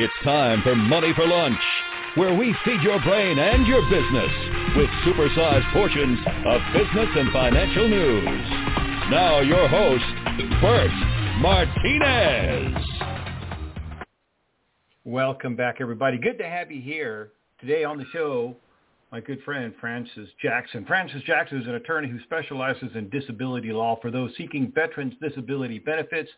It's 0.00 0.14
time 0.22 0.62
for 0.62 0.76
Money 0.76 1.12
for 1.16 1.26
Lunch, 1.26 1.58
where 2.14 2.32
we 2.32 2.54
feed 2.64 2.80
your 2.82 3.02
brain 3.02 3.36
and 3.36 3.66
your 3.66 3.82
business 3.90 4.30
with 4.76 4.88
supersized 5.04 5.72
portions 5.72 6.20
of 6.46 6.60
business 6.72 7.08
and 7.16 7.32
financial 7.32 7.88
news. 7.88 8.48
Now 9.10 9.40
your 9.40 9.66
host, 9.66 10.04
Bert 10.60 10.92
Martinez. 11.40 12.80
Welcome 15.04 15.56
back, 15.56 15.78
everybody. 15.80 16.16
Good 16.16 16.38
to 16.38 16.48
have 16.48 16.70
you 16.70 16.80
here. 16.80 17.32
Today 17.60 17.82
on 17.82 17.98
the 17.98 18.06
show, 18.12 18.54
my 19.10 19.18
good 19.18 19.42
friend 19.42 19.74
Francis 19.80 20.28
Jackson. 20.40 20.84
Francis 20.86 21.22
Jackson 21.26 21.60
is 21.60 21.66
an 21.66 21.74
attorney 21.74 22.08
who 22.08 22.20
specializes 22.22 22.90
in 22.94 23.10
disability 23.10 23.72
law 23.72 23.98
for 24.00 24.12
those 24.12 24.30
seeking 24.38 24.70
veterans 24.72 25.14
disability 25.20 25.80
benefits 25.80 26.30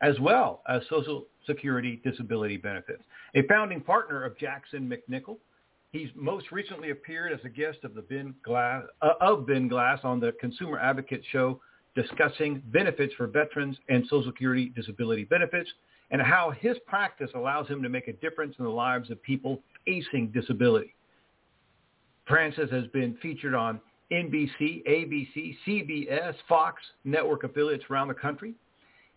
as 0.00 0.18
well 0.20 0.62
as 0.68 0.82
Social 0.88 1.26
Security 1.46 2.00
disability 2.04 2.56
benefits. 2.56 3.02
A 3.34 3.42
founding 3.48 3.80
partner 3.80 4.24
of 4.24 4.36
Jackson 4.38 4.88
MacNichol, 4.88 5.38
he's 5.92 6.08
most 6.14 6.52
recently 6.52 6.90
appeared 6.90 7.32
as 7.32 7.40
a 7.44 7.48
guest 7.48 7.78
of 7.84 7.94
the 7.94 8.02
Ben 8.02 8.34
Glass 8.44 8.84
uh, 9.02 9.12
of 9.20 9.46
Ben 9.46 9.68
Glass 9.68 10.00
on 10.04 10.20
the 10.20 10.32
Consumer 10.40 10.78
Advocate 10.78 11.22
show 11.32 11.60
discussing 11.94 12.62
benefits 12.66 13.12
for 13.14 13.26
veterans 13.26 13.76
and 13.88 14.04
Social 14.04 14.30
Security 14.30 14.72
disability 14.76 15.24
benefits 15.24 15.68
and 16.10 16.22
how 16.22 16.52
his 16.58 16.76
practice 16.86 17.30
allows 17.34 17.66
him 17.68 17.82
to 17.82 17.88
make 17.88 18.08
a 18.08 18.12
difference 18.14 18.54
in 18.58 18.64
the 18.64 18.70
lives 18.70 19.10
of 19.10 19.22
people 19.22 19.60
facing 19.84 20.28
disability. 20.28 20.94
Francis 22.26 22.70
has 22.70 22.86
been 22.88 23.16
featured 23.20 23.54
on 23.54 23.80
NBC, 24.12 24.86
ABC, 24.86 25.56
CBS, 25.66 26.34
Fox 26.48 26.82
network 27.04 27.44
affiliates 27.44 27.84
around 27.90 28.08
the 28.08 28.14
country. 28.14 28.54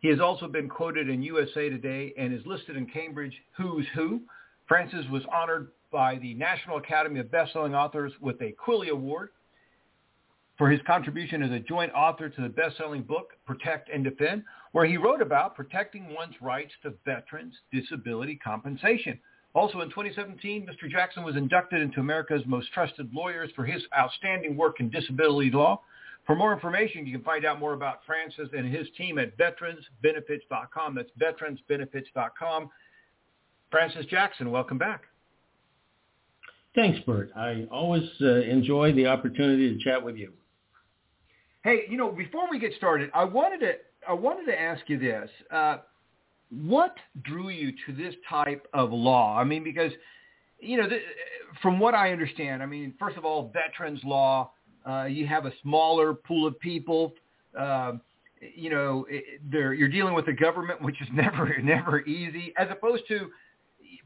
He 0.02 0.08
has 0.10 0.20
also 0.20 0.48
been 0.48 0.68
quoted 0.68 1.10
in 1.10 1.22
USA 1.22 1.70
Today 1.70 2.14
and 2.18 2.34
is 2.34 2.46
listed 2.46 2.76
in 2.76 2.88
Cambridge 2.88 3.36
Who's 3.56 3.86
Who. 3.94 4.22
Francis 4.68 5.06
was 5.12 5.24
honored 5.32 5.70
by 5.92 6.18
the 6.18 6.34
National 6.34 6.78
Academy 6.78 7.20
of 7.20 7.32
Best-Selling 7.32 7.76
Authors 7.76 8.12
with 8.20 8.42
a 8.42 8.52
Quilly 8.54 8.90
Award 8.90 9.30
for 10.58 10.70
his 10.70 10.80
contribution 10.88 11.44
as 11.44 11.52
a 11.52 11.60
joint 11.60 11.92
author 11.94 12.30
to 12.30 12.42
the 12.42 12.50
best-selling 12.50 13.04
book 13.04 13.34
Protect 13.46 13.90
and 13.90 14.04
Defend, 14.04 14.44
where 14.72 14.86
he 14.86 14.98
wrote 14.98 15.22
about 15.22 15.56
protecting 15.56 16.14
one's 16.14 16.36
rights 16.42 16.72
to 16.82 16.94
veterans' 17.06 17.56
disability 17.72 18.36
compensation. 18.36 19.20
Also 19.54 19.82
in 19.82 19.90
2017, 19.90 20.66
Mr. 20.66 20.90
Jackson 20.90 21.24
was 21.24 21.36
inducted 21.36 21.82
into 21.82 22.00
America's 22.00 22.44
Most 22.48 22.72
Trusted 22.74 23.14
Lawyers 23.14 23.52
for 23.56 23.66
his 23.66 23.84
outstanding 23.98 24.56
work 24.56 24.80
in 24.80 24.90
disability 24.90 25.52
law. 25.52 25.82
For 26.32 26.36
more 26.38 26.54
information, 26.54 27.06
you 27.06 27.12
can 27.12 27.26
find 27.26 27.44
out 27.44 27.60
more 27.60 27.74
about 27.74 28.06
Francis 28.06 28.48
and 28.58 28.74
his 28.74 28.88
team 28.98 29.18
at 29.18 29.38
veteransbenefits.com. 29.38 30.96
That's 30.96 31.10
veteransbenefits.com. 31.20 32.70
Francis 33.70 34.06
Jackson, 34.06 34.50
welcome 34.50 34.78
back. 34.78 35.02
Thanks, 36.74 37.00
Bert. 37.06 37.32
I 37.36 37.68
always 37.70 38.10
uh, 38.22 38.44
enjoy 38.44 38.94
the 38.94 39.08
opportunity 39.08 39.78
to 39.78 39.84
chat 39.84 40.02
with 40.02 40.16
you. 40.16 40.32
Hey, 41.66 41.82
you 41.90 41.98
know, 41.98 42.10
before 42.14 42.50
we 42.50 42.60
get 42.60 42.72
started, 42.78 43.12
I 43.14 43.26
wanted 43.26 43.60
to 43.60 43.74
I 44.08 44.14
wanted 44.14 44.50
to 44.50 44.58
ask 44.58 44.84
you 44.88 44.98
this. 44.98 45.30
Uh, 45.52 45.80
what 46.50 46.96
drew 47.24 47.50
you 47.50 47.74
to 47.88 47.94
this 47.94 48.16
type 48.30 48.66
of 48.74 48.94
law? 48.94 49.38
I 49.38 49.44
mean, 49.44 49.66
because 49.66 49.92
you 50.62 50.78
know, 50.78 50.88
th- 50.88 51.02
from 51.62 51.78
what 51.78 51.94
I 51.94 52.14
understand, 52.14 52.64
I 52.64 52.68
mean, 52.68 52.94
first 52.98 53.18
of 53.18 53.26
all, 53.26 53.52
veterans 53.54 54.00
law, 54.06 54.52
uh, 54.88 55.06
you 55.06 55.28
have 55.28 55.46
a 55.46 55.52
smaller 55.62 56.14
pool 56.14 56.48
of 56.48 56.60
people. 56.60 57.14
Uh, 57.58 57.94
you 58.56 58.70
know, 58.70 59.06
you're 59.52 59.88
dealing 59.90 60.14
with 60.14 60.26
the 60.26 60.34
government, 60.34 60.82
which 60.82 61.00
is 61.02 61.08
never 61.14 61.56
never 61.62 62.02
easy, 62.02 62.54
as 62.58 62.68
opposed 62.72 63.04
to 63.08 63.30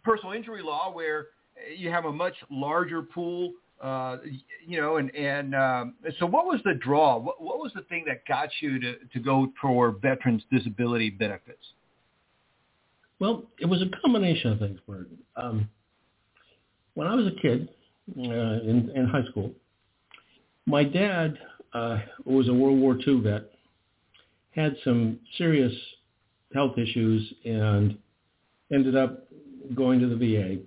personal 0.04 0.34
injury 0.34 0.62
law, 0.62 0.92
where 0.92 1.28
you 1.76 1.90
have 1.90 2.06
a 2.06 2.12
much 2.12 2.36
larger 2.50 3.02
pool. 3.02 3.54
Uh, 3.82 4.18
you 4.66 4.80
know, 4.80 4.98
and 4.98 5.14
and 5.16 5.54
um, 5.54 5.96
so 6.20 6.26
what 6.26 6.46
was 6.46 6.62
the 6.64 6.74
draw? 6.76 7.18
What, 7.18 7.42
what 7.42 7.60
was 7.60 7.72
the 7.76 7.82
thing 7.84 8.06
that 8.08 8.26
got 8.26 8.50
you 8.62 8.80
to 8.80 8.96
to 9.14 9.20
go 9.20 9.52
for 9.62 9.92
veterans 9.92 10.44
disability 10.52 11.10
benefits? 11.10 11.64
Well, 13.20 13.44
it 13.60 13.66
was 13.66 13.82
a 13.82 13.90
combination 14.02 14.52
of 14.52 14.60
things, 14.60 14.80
Bert. 14.88 15.10
Um, 15.38 15.70
when 16.96 17.08
I 17.08 17.16
was 17.16 17.28
a 17.28 17.42
kid 17.42 17.70
uh, 18.18 18.22
in, 18.22 18.92
in 18.96 19.08
high 19.08 19.24
school, 19.30 19.52
my 20.66 20.84
dad, 20.84 21.38
uh, 21.74 22.00
was 22.24 22.48
a 22.48 22.54
World 22.54 22.80
War 22.80 22.98
II 23.06 23.22
vet, 23.22 23.52
had 24.52 24.76
some 24.84 25.20
serious 25.38 25.74
health 26.54 26.78
issues 26.78 27.34
and 27.44 27.98
ended 28.72 28.96
up 28.96 29.28
going 29.76 30.00
to 30.00 30.08
the 30.08 30.16
VA. 30.16 30.58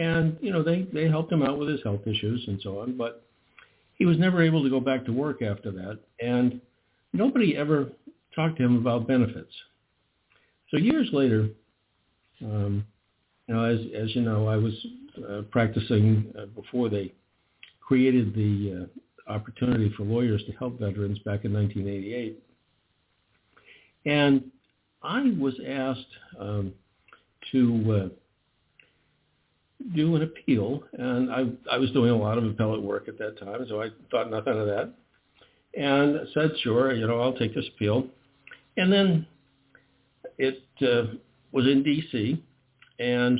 And, 0.00 0.36
you 0.40 0.52
know, 0.52 0.62
they, 0.62 0.86
they 0.92 1.08
helped 1.08 1.32
him 1.32 1.42
out 1.42 1.58
with 1.58 1.68
his 1.68 1.82
health 1.82 2.06
issues 2.06 2.44
and 2.46 2.60
so 2.62 2.80
on, 2.80 2.96
but 2.96 3.24
he 3.94 4.04
was 4.04 4.18
never 4.18 4.42
able 4.42 4.62
to 4.62 4.70
go 4.70 4.80
back 4.80 5.04
to 5.06 5.12
work 5.12 5.42
after 5.42 5.70
that. 5.70 5.98
And 6.20 6.60
nobody 7.12 7.56
ever 7.56 7.88
talked 8.34 8.58
to 8.58 8.64
him 8.64 8.76
about 8.76 9.06
benefits. 9.06 9.52
So 10.70 10.76
years 10.78 11.08
later, 11.12 11.48
um, 12.42 12.84
you 13.46 13.54
know, 13.54 13.64
as, 13.64 13.80
as 13.94 14.14
you 14.14 14.22
know, 14.22 14.48
I 14.48 14.56
was 14.56 14.74
uh, 15.28 15.42
practicing 15.50 16.32
uh, 16.38 16.46
before 16.46 16.88
they 16.88 17.12
created 17.92 18.34
the 18.34 18.88
uh, 19.28 19.30
opportunity 19.30 19.92
for 19.94 20.04
lawyers 20.04 20.42
to 20.46 20.52
help 20.52 20.80
veterans 20.80 21.18
back 21.26 21.44
in 21.44 21.52
1988. 21.52 22.42
And 24.06 24.50
I 25.02 25.34
was 25.38 25.52
asked 25.68 26.00
um, 26.40 26.72
to 27.50 28.10
uh, 28.10 29.84
do 29.94 30.16
an 30.16 30.22
appeal, 30.22 30.82
and 30.94 31.30
I, 31.30 31.44
I 31.70 31.76
was 31.76 31.90
doing 31.90 32.12
a 32.12 32.16
lot 32.16 32.38
of 32.38 32.46
appellate 32.46 32.80
work 32.80 33.08
at 33.08 33.18
that 33.18 33.38
time, 33.38 33.66
so 33.68 33.82
I 33.82 33.88
thought 34.10 34.30
nothing 34.30 34.58
of 34.58 34.66
that, 34.68 34.94
and 35.76 36.26
said, 36.32 36.52
sure, 36.62 36.94
you 36.94 37.06
know, 37.06 37.20
I'll 37.20 37.34
take 37.34 37.54
this 37.54 37.66
appeal. 37.76 38.06
And 38.78 38.90
then 38.90 39.26
it 40.38 40.62
uh, 40.80 41.12
was 41.52 41.66
in 41.66 41.82
D.C., 41.82 42.42
and 42.98 43.38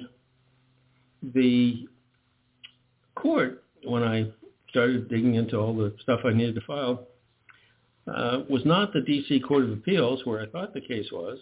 the 1.22 1.88
court, 3.14 3.64
when 3.82 4.02
I 4.02 4.26
started 4.72 5.08
digging 5.08 5.36
into 5.36 5.56
all 5.56 5.76
the 5.76 5.94
stuff 6.02 6.20
I 6.24 6.32
needed 6.32 6.56
to 6.56 6.62
file, 6.62 7.06
uh, 8.12 8.40
was 8.50 8.62
not 8.64 8.92
the 8.92 9.02
D.C. 9.02 9.40
Court 9.40 9.64
of 9.64 9.72
Appeals, 9.72 10.22
where 10.24 10.40
I 10.40 10.46
thought 10.46 10.74
the 10.74 10.80
case 10.80 11.06
was, 11.12 11.38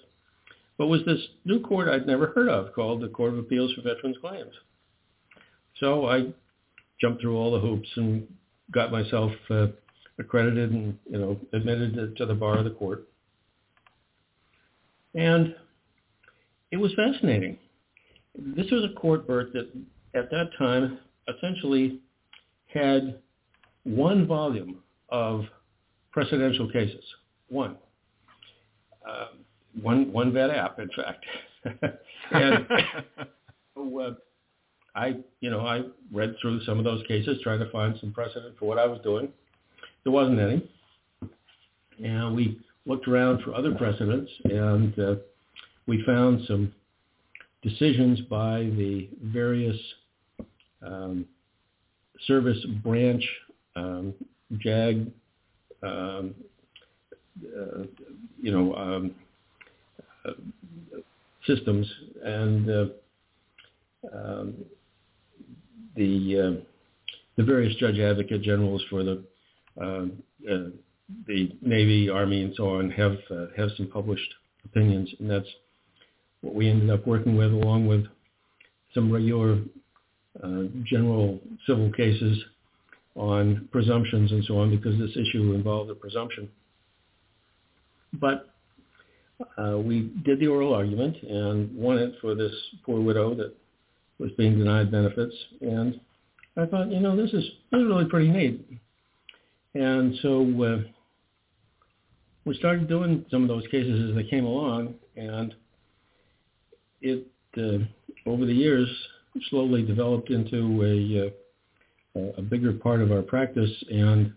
but 0.76 0.88
was 0.88 1.00
this 1.06 1.20
new 1.44 1.60
court 1.60 1.88
I'd 1.88 2.06
never 2.06 2.32
heard 2.34 2.48
of 2.48 2.74
called 2.74 3.00
the 3.00 3.08
Court 3.08 3.32
of 3.32 3.38
Appeals 3.38 3.72
for 3.72 3.82
Veterans 3.82 4.16
Claims. 4.20 4.52
So 5.78 6.06
I 6.06 6.26
jumped 7.00 7.22
through 7.22 7.36
all 7.36 7.52
the 7.52 7.60
hoops 7.60 7.88
and 7.96 8.26
got 8.72 8.92
myself 8.92 9.32
uh, 9.48 9.68
accredited 10.18 10.72
and 10.72 10.98
you 11.08 11.18
know 11.18 11.38
admitted 11.52 12.16
to 12.16 12.26
the 12.26 12.34
bar 12.34 12.58
of 12.58 12.64
the 12.64 12.70
court. 12.70 13.08
And 15.14 15.54
it 16.70 16.76
was 16.76 16.92
fascinating. 16.94 17.58
This 18.38 18.70
was 18.70 18.84
a 18.84 18.94
court, 19.00 19.26
Bert, 19.26 19.52
that 19.54 19.70
at 20.14 20.30
that 20.30 20.50
time 20.58 20.98
essentially 21.28 22.00
had 22.72 23.20
one 23.84 24.26
volume 24.26 24.78
of 25.08 25.44
precedential 26.14 26.72
cases. 26.72 27.04
One. 27.48 27.76
Uh, 29.08 29.26
one 29.80 30.12
one 30.12 30.32
vet 30.32 30.50
app, 30.50 30.78
in 30.78 30.90
fact. 30.94 31.24
and 32.32 32.66
uh, 33.76 34.10
I, 34.94 35.16
you 35.40 35.50
know, 35.50 35.60
I 35.60 35.82
read 36.12 36.34
through 36.40 36.62
some 36.64 36.78
of 36.78 36.84
those 36.84 37.06
cases, 37.06 37.38
trying 37.42 37.60
to 37.60 37.70
find 37.70 37.96
some 38.00 38.12
precedent 38.12 38.56
for 38.58 38.66
what 38.66 38.78
I 38.78 38.86
was 38.86 39.00
doing. 39.02 39.28
There 40.04 40.12
wasn't 40.12 40.40
any. 40.40 40.68
And 42.02 42.34
we 42.34 42.58
looked 42.86 43.06
around 43.06 43.42
for 43.42 43.54
other 43.54 43.74
precedents, 43.74 44.30
and 44.44 44.98
uh, 44.98 45.14
we 45.86 46.02
found 46.04 46.44
some 46.46 46.72
decisions 47.62 48.20
by 48.22 48.60
the 48.76 49.08
various 49.22 49.76
um, 50.82 51.26
service 52.26 52.58
branch, 52.82 53.24
um, 53.76 54.14
JAG, 54.58 55.10
um, 55.82 56.34
uh, 57.44 57.82
you 58.40 58.52
know, 58.52 58.74
um, 58.74 59.14
uh, 60.24 60.32
systems, 61.46 61.86
and 62.22 62.70
uh, 62.70 62.84
um, 64.14 64.54
the 65.96 66.38
uh, 66.38 66.64
the 67.36 67.44
various 67.44 67.74
judge 67.76 67.98
advocate 67.98 68.42
generals 68.42 68.82
for 68.90 69.02
the 69.02 69.22
um, 69.80 70.22
uh, 70.50 70.70
the 71.26 71.56
Navy, 71.62 72.08
Army, 72.08 72.42
and 72.42 72.54
so 72.56 72.76
on 72.76 72.90
have 72.90 73.16
uh, 73.30 73.46
have 73.56 73.70
some 73.76 73.88
published 73.88 74.34
opinions, 74.64 75.10
and 75.18 75.30
that's 75.30 75.48
what 76.42 76.54
we 76.54 76.68
ended 76.68 76.90
up 76.90 77.06
working 77.06 77.36
with, 77.36 77.52
along 77.52 77.86
with 77.86 78.04
some 78.94 79.10
regular 79.10 79.58
general 80.84 81.40
civil 81.66 81.92
cases 81.92 82.42
on 83.16 83.68
presumptions 83.72 84.30
and 84.32 84.44
so 84.44 84.58
on, 84.58 84.70
because 84.70 84.98
this 84.98 85.10
issue 85.16 85.52
involved 85.54 85.90
a 85.90 85.94
presumption. 85.94 86.48
But 88.14 88.50
uh, 89.58 89.78
we 89.78 90.10
did 90.24 90.40
the 90.40 90.46
oral 90.46 90.74
argument 90.74 91.16
and 91.22 91.74
won 91.76 91.98
it 91.98 92.14
for 92.20 92.34
this 92.34 92.52
poor 92.84 93.00
widow 93.00 93.34
that 93.34 93.54
was 94.18 94.30
being 94.36 94.58
denied 94.58 94.90
benefits. 94.90 95.34
And 95.60 96.00
I 96.56 96.66
thought, 96.66 96.90
you 96.90 97.00
know, 97.00 97.16
this 97.16 97.32
is 97.32 97.44
this 97.70 97.80
is 97.80 97.86
really 97.86 98.04
pretty 98.06 98.28
neat. 98.28 98.64
And 99.74 100.16
so 100.22 100.62
uh, 100.62 100.88
we 102.44 102.54
started 102.56 102.88
doing 102.88 103.24
some 103.30 103.42
of 103.42 103.48
those 103.48 103.64
cases 103.70 104.10
as 104.10 104.16
they 104.16 104.28
came 104.28 104.44
along, 104.44 104.94
and 105.16 105.54
it 107.00 107.26
uh, 107.56 107.78
over 108.26 108.44
the 108.44 108.52
years 108.52 108.88
slowly 109.48 109.82
developed 109.82 110.30
into 110.30 110.82
a 110.84 111.28
uh, 111.28 111.30
a 112.38 112.42
bigger 112.42 112.72
part 112.72 113.00
of 113.00 113.12
our 113.12 113.22
practice. 113.22 113.70
And 113.90 114.32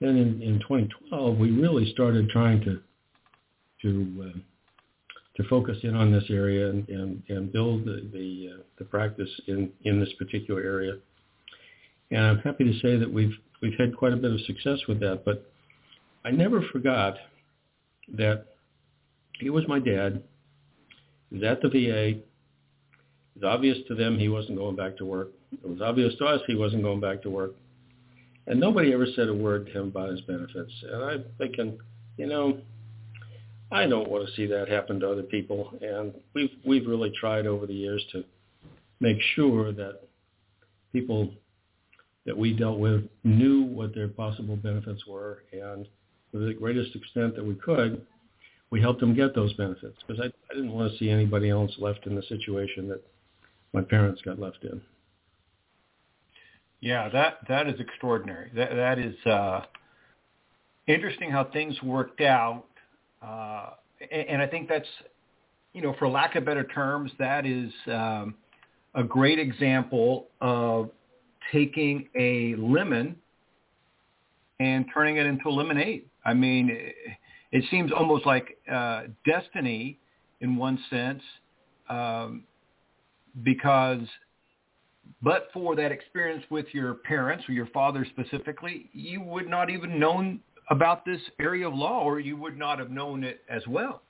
then 0.00 0.16
in, 0.16 0.42
in 0.42 0.58
2012, 0.60 1.38
we 1.38 1.50
really 1.50 1.90
started 1.92 2.28
trying 2.30 2.60
to 2.62 2.80
to 3.82 4.30
uh, 4.34 4.38
to 5.36 5.48
focus 5.48 5.76
in 5.82 5.94
on 5.94 6.10
this 6.10 6.24
area 6.30 6.70
and, 6.70 6.88
and, 6.88 7.22
and 7.28 7.52
build 7.52 7.84
the 7.84 8.08
the, 8.12 8.50
uh, 8.54 8.62
the 8.78 8.84
practice 8.84 9.30
in, 9.46 9.70
in 9.84 10.00
this 10.00 10.12
particular 10.18 10.60
area. 10.60 10.94
And 12.10 12.24
I'm 12.24 12.38
happy 12.38 12.64
to 12.64 12.78
say 12.80 12.96
that 12.96 13.12
we've 13.12 13.34
we've 13.62 13.78
had 13.78 13.96
quite 13.96 14.12
a 14.12 14.16
bit 14.16 14.32
of 14.32 14.40
success 14.42 14.78
with 14.88 15.00
that. 15.00 15.24
But 15.24 15.50
I 16.24 16.30
never 16.30 16.62
forgot 16.72 17.16
that 18.14 18.46
he 19.38 19.50
was 19.50 19.66
my 19.68 19.78
dad. 19.78 20.22
Was 21.30 21.42
at 21.42 21.60
the 21.60 21.68
VA. 21.68 22.20
It 23.36 23.44
was 23.44 23.52
obvious 23.52 23.78
to 23.88 23.94
them 23.94 24.18
he 24.18 24.28
wasn't 24.28 24.56
going 24.56 24.76
back 24.76 24.96
to 24.96 25.04
work. 25.04 25.28
It 25.52 25.68
was 25.68 25.82
obvious 25.82 26.14
to 26.18 26.24
us 26.24 26.40
he 26.46 26.54
wasn't 26.54 26.82
going 26.82 27.00
back 27.00 27.22
to 27.22 27.30
work. 27.30 27.52
And 28.46 28.58
nobody 28.58 28.94
ever 28.94 29.06
said 29.14 29.28
a 29.28 29.34
word 29.34 29.66
to 29.66 29.72
him 29.72 29.88
about 29.88 30.10
his 30.10 30.22
benefits. 30.22 30.72
And 30.90 31.04
I'm 31.04 31.24
thinking, 31.36 31.78
you 32.16 32.26
know, 32.26 32.58
I 33.70 33.86
don't 33.86 34.08
want 34.08 34.26
to 34.26 34.34
see 34.36 34.46
that 34.46 34.68
happen 34.68 35.00
to 35.00 35.10
other 35.10 35.22
people. 35.22 35.74
And 35.82 36.14
we've 36.34 36.52
we've 36.64 36.86
really 36.86 37.12
tried 37.18 37.46
over 37.46 37.66
the 37.66 37.74
years 37.74 38.04
to 38.12 38.24
make 39.00 39.18
sure 39.34 39.72
that 39.72 40.00
people 40.92 41.30
that 42.24 42.36
we 42.36 42.52
dealt 42.52 42.78
with 42.78 43.04
knew 43.24 43.62
what 43.62 43.94
their 43.94 44.08
possible 44.08 44.56
benefits 44.56 45.06
were, 45.06 45.42
and 45.52 45.86
to 46.32 46.38
the 46.38 46.54
greatest 46.54 46.96
extent 46.96 47.36
that 47.36 47.44
we 47.44 47.54
could, 47.54 48.04
we 48.70 48.80
helped 48.80 49.00
them 49.00 49.14
get 49.14 49.34
those 49.34 49.52
benefits 49.54 49.96
because 50.06 50.20
I, 50.20 50.26
I 50.50 50.54
didn't 50.54 50.72
want 50.72 50.90
to 50.90 50.98
see 50.98 51.10
anybody 51.10 51.50
else 51.50 51.72
left 51.78 52.06
in 52.06 52.16
the 52.16 52.22
situation 52.22 52.88
that 52.88 53.02
my 53.76 53.82
parents 53.82 54.22
got 54.22 54.38
left 54.40 54.64
in. 54.64 54.80
Yeah, 56.80 57.10
that 57.10 57.38
that 57.48 57.68
is 57.68 57.78
extraordinary. 57.78 58.50
That 58.54 58.70
that 58.74 58.98
is 58.98 59.14
uh, 59.26 59.60
interesting 60.86 61.30
how 61.30 61.44
things 61.44 61.80
worked 61.82 62.22
out, 62.22 62.64
uh, 63.22 63.70
and, 64.10 64.28
and 64.28 64.42
I 64.42 64.46
think 64.46 64.68
that's, 64.68 64.88
you 65.74 65.82
know, 65.82 65.94
for 65.98 66.08
lack 66.08 66.36
of 66.36 66.44
better 66.46 66.64
terms, 66.64 67.10
that 67.18 67.44
is 67.44 67.70
um, 67.86 68.34
a 68.94 69.04
great 69.04 69.38
example 69.38 70.28
of 70.40 70.90
taking 71.52 72.08
a 72.18 72.54
lemon 72.56 73.14
and 74.58 74.86
turning 74.92 75.18
it 75.18 75.26
into 75.26 75.50
lemonade. 75.50 76.06
I 76.24 76.32
mean, 76.32 76.70
it, 77.52 77.64
seems 77.70 77.92
almost 77.92 78.24
like 78.24 78.58
uh, 78.72 79.02
destiny 79.26 79.98
in 80.40 80.56
one 80.56 80.78
sense, 80.88 81.22
um, 81.90 82.44
because 83.42 84.00
but 85.22 85.48
for 85.52 85.76
that 85.76 85.92
experience 85.92 86.44
with 86.50 86.66
your 86.72 86.94
parents 86.94 87.44
or 87.48 87.52
your 87.52 87.66
father 87.66 88.06
specifically, 88.10 88.90
you 88.92 89.20
would 89.22 89.48
not 89.48 89.70
even 89.70 89.98
known 89.98 90.40
about 90.68 91.04
this 91.04 91.20
area 91.38 91.68
of 91.68 91.74
law, 91.74 92.02
or 92.02 92.18
you 92.18 92.36
would 92.36 92.58
not 92.58 92.78
have 92.78 92.90
known 92.90 93.22
it 93.22 93.40
as 93.48 93.66
well. 93.68 94.02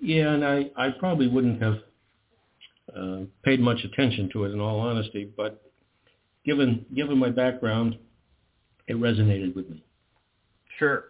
Yeah, 0.00 0.32
and 0.32 0.44
I, 0.44 0.70
I 0.76 0.90
probably 0.98 1.28
wouldn't 1.28 1.62
have 1.62 1.78
uh, 2.96 3.20
paid 3.44 3.60
much 3.60 3.84
attention 3.84 4.28
to 4.32 4.44
it 4.44 4.50
in 4.50 4.60
all 4.60 4.80
honesty, 4.80 5.30
but 5.36 5.62
given 6.44 6.84
given 6.94 7.16
my 7.16 7.30
background, 7.30 7.96
it 8.88 8.96
resonated 8.96 9.54
with 9.54 9.70
me. 9.70 9.84
Sure, 10.78 11.04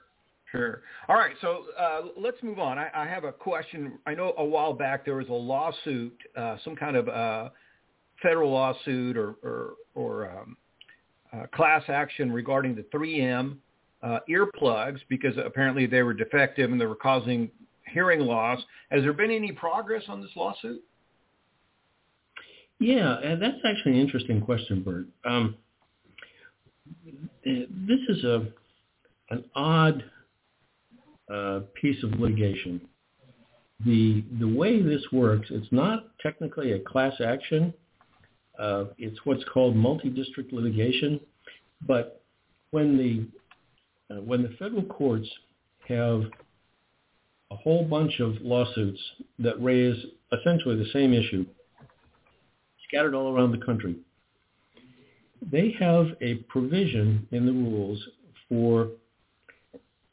sure. 0.52 0.82
All 1.08 1.16
right, 1.16 1.34
so 1.40 1.64
uh, 1.78 2.02
let's 2.16 2.40
move 2.42 2.58
on. 2.60 2.78
I, 2.78 2.88
I, 2.94 3.06
have 3.06 3.24
a 3.24 3.32
question. 3.32 3.98
I 4.06 4.14
know 4.14 4.34
a 4.38 4.44
while 4.44 4.72
back 4.72 5.04
there 5.04 5.16
was 5.16 5.28
a 5.28 5.32
lawsuit, 5.32 6.16
uh, 6.36 6.56
some 6.62 6.76
kind 6.76 6.96
of 6.96 7.08
uh, 7.08 7.48
federal 8.22 8.52
lawsuit 8.52 9.16
or 9.16 9.34
or, 9.42 9.70
or 9.94 10.30
um, 10.30 10.56
uh, 11.32 11.46
class 11.54 11.82
action 11.88 12.30
regarding 12.30 12.74
the 12.74 12.82
3M 12.94 13.56
uh, 14.02 14.18
earplugs 14.28 15.00
because 15.08 15.34
apparently 15.42 15.86
they 15.86 16.02
were 16.02 16.14
defective 16.14 16.70
and 16.70 16.80
they 16.80 16.86
were 16.86 16.94
causing 16.94 17.50
hearing 17.92 18.20
loss. 18.20 18.60
Has 18.90 19.02
there 19.02 19.12
been 19.12 19.30
any 19.30 19.52
progress 19.52 20.02
on 20.08 20.20
this 20.20 20.30
lawsuit? 20.36 20.82
Yeah, 22.78 23.18
and 23.20 23.40
that's 23.40 23.58
actually 23.64 23.92
an 23.92 24.00
interesting 24.00 24.40
question, 24.40 24.82
Bert. 24.82 25.06
Um, 25.24 25.56
this 27.44 28.00
is 28.08 28.24
a 28.24 28.48
an 29.30 29.44
odd 29.54 30.04
uh, 31.30 31.60
piece 31.80 32.02
of 32.02 32.18
litigation. 32.18 32.80
The 33.84 34.24
the 34.38 34.48
way 34.48 34.80
this 34.80 35.02
works, 35.12 35.48
it's 35.50 35.70
not 35.72 36.06
technically 36.20 36.72
a 36.72 36.80
class 36.80 37.14
action. 37.24 37.74
Uh, 38.58 38.84
it's 38.98 39.18
what's 39.24 39.44
called 39.52 39.74
multi-district 39.74 40.52
litigation. 40.52 41.18
But 41.86 42.22
when 42.70 42.96
the 42.96 44.14
uh, 44.14 44.20
when 44.20 44.42
the 44.42 44.50
federal 44.58 44.84
courts 44.84 45.28
have 45.88 46.22
a 47.50 47.56
whole 47.56 47.84
bunch 47.84 48.20
of 48.20 48.34
lawsuits 48.40 49.00
that 49.38 49.62
raise 49.62 49.96
essentially 50.32 50.76
the 50.76 50.90
same 50.92 51.12
issue, 51.12 51.44
scattered 52.88 53.14
all 53.14 53.34
around 53.34 53.52
the 53.52 53.64
country. 53.64 53.96
They 55.50 55.74
have 55.78 56.06
a 56.20 56.36
provision 56.48 57.26
in 57.32 57.46
the 57.46 57.52
rules 57.52 58.02
for 58.48 58.88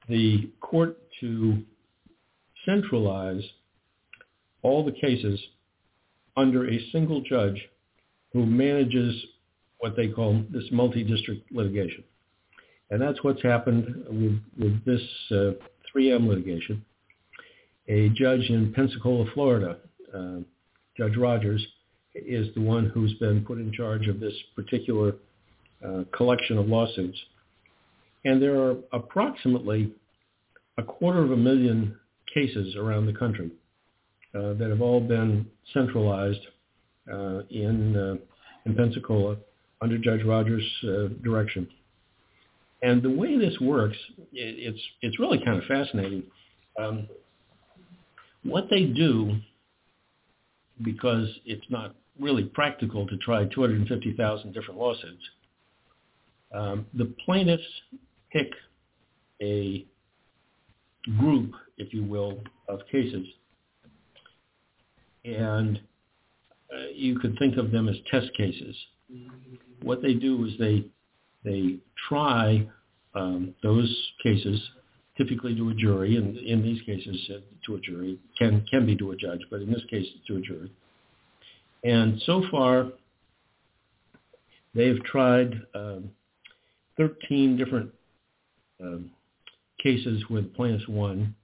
the 0.09 0.49
court 0.59 0.97
to 1.21 1.63
centralize 2.65 3.43
all 4.61 4.83
the 4.83 4.91
cases 4.91 5.39
under 6.35 6.69
a 6.69 6.89
single 6.91 7.21
judge 7.21 7.69
who 8.33 8.45
manages 8.45 9.15
what 9.79 9.95
they 9.95 10.07
call 10.07 10.43
this 10.51 10.65
multi-district 10.71 11.51
litigation. 11.51 12.03
And 12.91 13.01
that's 13.01 13.23
what's 13.23 13.41
happened 13.41 13.85
with, 14.09 14.41
with 14.57 14.85
this 14.85 15.01
uh, 15.31 15.51
3M 15.95 16.27
litigation. 16.27 16.83
A 17.87 18.09
judge 18.09 18.49
in 18.49 18.73
Pensacola, 18.73 19.25
Florida, 19.33 19.77
uh, 20.15 20.39
Judge 20.97 21.17
Rodgers, 21.17 21.65
is 22.15 22.53
the 22.55 22.61
one 22.61 22.87
who's 22.87 23.13
been 23.13 23.45
put 23.45 23.57
in 23.57 23.71
charge 23.71 24.07
of 24.07 24.19
this 24.19 24.33
particular 24.55 25.15
uh, 25.85 26.03
collection 26.15 26.57
of 26.57 26.67
lawsuits. 26.67 27.17
And 28.25 28.41
there 28.41 28.59
are 28.59 28.75
approximately 28.91 29.93
a 30.77 30.83
quarter 30.83 31.23
of 31.23 31.31
a 31.31 31.37
million 31.37 31.95
cases 32.33 32.75
around 32.75 33.05
the 33.05 33.13
country 33.13 33.51
uh, 34.35 34.53
that 34.53 34.69
have 34.69 34.81
all 34.81 34.99
been 34.99 35.45
centralized 35.73 36.41
uh, 37.11 37.41
in, 37.49 37.95
uh, 37.95 38.15
in 38.65 38.75
Pensacola 38.75 39.37
under 39.81 39.97
Judge 39.97 40.23
Rodgers' 40.25 40.63
uh, 40.83 41.07
direction. 41.23 41.67
And 42.81 43.01
the 43.01 43.09
way 43.09 43.37
this 43.37 43.59
works, 43.59 43.97
it, 44.17 44.25
it's, 44.33 44.81
it's 45.01 45.19
really 45.19 45.39
kind 45.43 45.57
of 45.57 45.63
fascinating. 45.65 46.23
Um, 46.79 47.07
what 48.43 48.67
they 48.69 48.85
do 48.85 49.37
because 50.83 51.27
it's 51.45 51.65
not 51.69 51.95
really 52.19 52.43
practical 52.43 53.07
to 53.07 53.17
try 53.17 53.45
250,000 53.45 54.53
different 54.53 54.79
lawsuits. 54.79 55.23
Um, 56.53 56.85
the 56.93 57.13
plaintiffs 57.25 57.63
pick 58.31 58.51
a 59.41 59.85
group, 61.17 61.51
if 61.77 61.93
you 61.93 62.03
will, 62.03 62.39
of 62.67 62.79
cases, 62.91 63.25
and 65.25 65.79
uh, 66.73 66.87
you 66.93 67.17
could 67.19 67.35
think 67.39 67.57
of 67.57 67.71
them 67.71 67.89
as 67.89 67.95
test 68.11 68.31
cases. 68.35 68.75
What 69.81 70.01
they 70.01 70.13
do 70.13 70.45
is 70.45 70.53
they 70.59 70.85
they 71.43 71.77
try 72.07 72.67
um, 73.15 73.55
those 73.63 74.11
cases 74.21 74.59
typically 75.19 75.53
to 75.55 75.69
a 75.69 75.73
jury, 75.73 76.15
and 76.15 76.37
in 76.37 76.63
these 76.63 76.81
cases 76.83 77.29
uh, 77.29 77.39
to 77.65 77.75
a 77.75 77.79
jury, 77.79 78.17
can, 78.37 78.65
can 78.71 78.85
be 78.85 78.95
to 78.95 79.11
a 79.11 79.15
judge, 79.15 79.41
but 79.51 79.61
in 79.61 79.69
this 79.69 79.83
case 79.89 80.07
to 80.27 80.37
a 80.37 80.41
jury. 80.41 80.71
And 81.83 82.21
so 82.25 82.43
far, 82.49 82.87
they've 84.73 85.03
tried 85.03 85.61
um, 85.75 86.09
13 86.97 87.57
different 87.57 87.91
Um, 88.81 89.11
cases 89.81 90.23
where 90.27 90.41
the 90.41 90.47
plaintiffs 90.49 90.87
won, 90.87 91.35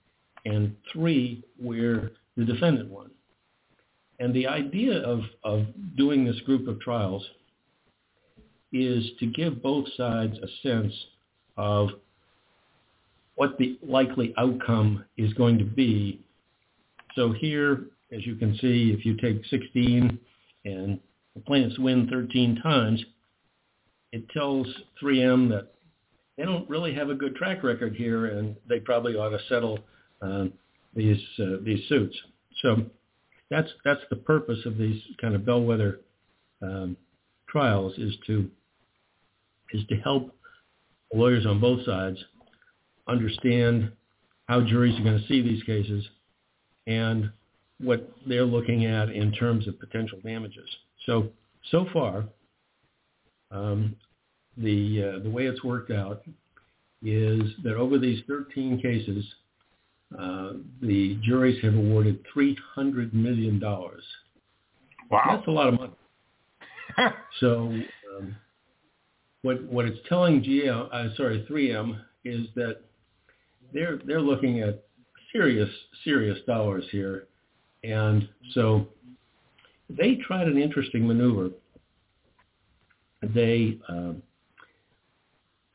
and 0.46 0.76
three 0.92 1.44
where 1.58 2.12
the 2.38 2.46
defendant 2.46 2.90
won. 2.90 3.10
And 4.20 4.34
the 4.34 4.48
idea 4.48 5.02
of, 5.02 5.22
of 5.44 5.66
doing 5.98 6.26
this 6.26 6.40
group 6.42 6.68
of 6.68 6.80
trials 6.80 7.26
is 8.72 9.10
to 9.20 9.26
give 9.28 9.62
both 9.62 9.86
sides 9.98 10.38
a 10.38 10.68
sense 10.68 10.94
of 11.58 11.90
what 13.36 13.58
the 13.58 13.78
likely 13.84 14.34
outcome 14.38 15.04
is 15.18 15.34
going 15.34 15.58
to 15.58 15.66
be. 15.66 16.22
So 17.16 17.32
here, 17.32 17.86
as 18.12 18.26
you 18.26 18.36
can 18.36 18.58
see, 18.58 18.96
if 18.98 19.06
you 19.06 19.18
take 19.18 19.46
16 19.46 20.20
and 20.66 21.00
the 21.36 21.42
plaintiffs 21.42 21.80
win 21.80 22.08
13 22.10 22.60
times, 22.62 23.04
it 24.12 24.28
tells 24.30 24.68
3M 25.02 25.50
that 25.50 25.75
they 26.38 26.44
don't 26.44 26.70
really 26.70 26.94
have 26.94 27.10
a 27.10 27.16
good 27.16 27.36
track 27.36 27.64
record 27.64 27.96
here, 27.96 28.26
and 28.26 28.56
they 28.68 28.80
probably 28.80 29.16
ought 29.16 29.30
to 29.30 29.40
settle 29.48 29.80
uh, 30.22 30.46
these 30.96 31.22
uh, 31.40 31.58
these 31.64 31.88
suits. 31.88 32.16
So 32.62 32.86
that's 33.50 33.70
that's 33.84 34.02
the 34.10 34.18
purpose 34.18 34.60
of 34.66 34.78
these 34.78 35.02
kind 35.20 35.36
of 35.36 35.46
bellwether 35.46 36.02
um, 36.62 36.98
trials 37.48 37.94
is 37.98 38.16
to 38.28 38.50
is 39.74 39.86
to 39.88 39.96
help 39.98 40.36
lawyers 41.14 41.46
on 41.46 41.60
both 41.60 41.86
sides 41.86 42.18
understand 43.08 43.92
how 44.48 44.62
juries 44.62 45.00
are 45.00 45.04
going 45.04 45.20
to 45.20 45.28
see 45.28 45.42
these 45.42 45.64
cases 45.64 46.08
and 46.88 47.32
what 47.80 48.10
they're 48.28 48.46
looking 48.46 48.86
at 48.86 49.10
in 49.10 49.32
terms 49.32 49.68
of 49.68 49.80
potential 49.80 50.20
damages. 50.24 50.68
So 51.06 51.30
so 51.72 51.88
far, 51.92 52.26
um, 53.52 53.96
the 54.58 55.16
uh, 55.18 55.24
the 55.24 55.30
way 55.30 55.46
it's 55.46 55.64
worked 55.64 55.92
out 55.92 56.24
is 57.04 57.42
that 57.64 57.76
over 57.76 57.98
these 58.00 58.22
13 58.28 58.82
cases, 58.82 59.26
uh, 60.18 60.54
the 60.82 61.20
juries 61.24 61.62
have 61.64 61.76
awarded 61.76 62.26
300 62.34 63.14
million 63.14 63.60
dollars. 63.60 64.04
Wow, 65.10 65.36
that's 65.36 65.48
a 65.48 65.52
lot 65.52 65.68
of 65.68 65.76
money. 65.76 65.94
so, 67.40 67.74
um, 68.18 68.36
what 69.42 69.64
what 69.66 69.86
it's 69.86 70.00
telling 70.08 70.42
GM, 70.42 70.90
uh, 70.92 71.16
sorry, 71.16 71.46
3M, 71.50 72.00
is 72.24 72.48
that 72.56 72.82
they're 73.74 74.00
they're 74.06 74.22
looking 74.22 74.62
at 74.62 74.84
serious 75.32 75.70
serious 76.04 76.40
dollars 76.48 76.86
here, 76.92 77.28
and 77.84 78.28
so 78.54 78.88
they 79.90 80.16
tried 80.16 80.48
an 80.48 80.58
interesting 80.58 81.06
maneuver. 81.06 81.50
They 83.22 83.80
um, 83.90 84.22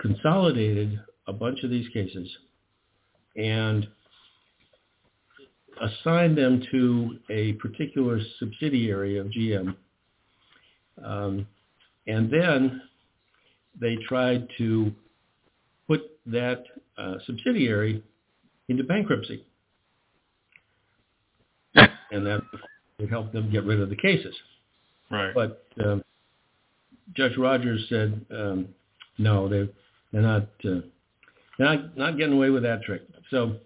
consolidated 0.01 0.99
a 1.27 1.33
bunch 1.33 1.63
of 1.63 1.71
these 1.71 1.89
cases 1.93 2.29
and 3.37 3.87
assigned 5.81 6.37
them 6.37 6.63
to 6.71 7.19
a 7.31 7.53
particular 7.55 8.19
subsidiary 8.39 9.19
of 9.19 9.27
GM. 9.29 9.75
Um, 11.05 11.47
and 12.07 12.31
then 12.31 12.83
they 13.81 13.97
tried 14.09 14.49
to 14.59 14.93
put 15.87 16.03
that 16.27 16.65
uh, 16.99 17.15
subsidiary 17.27 18.03
into 18.69 18.85
bankruptcy. 18.85 19.45
and 21.75 22.27
that 22.27 22.43
would 22.99 23.11
help 23.11 23.33
them 23.33 23.51
get 23.51 23.65
rid 23.65 23.81
of 23.81 23.89
the 23.89 23.97
cases. 23.97 24.35
Right. 25.11 25.35
But 25.35 25.65
um, 25.85 26.03
Judge 27.15 27.37
Rodgers 27.37 27.87
said, 27.89 28.25
um, 28.31 28.69
no, 29.19 29.49
they 29.49 29.69
they're 30.13 30.23
not 30.23 30.43
uh, 30.65 30.81
they're 31.59 31.77
not 31.77 31.97
not 31.97 32.19
getting 32.19 32.35
away 32.35 32.51
with 32.51 32.63
that 32.63 32.83
trick. 32.83 33.03
So 33.31 33.57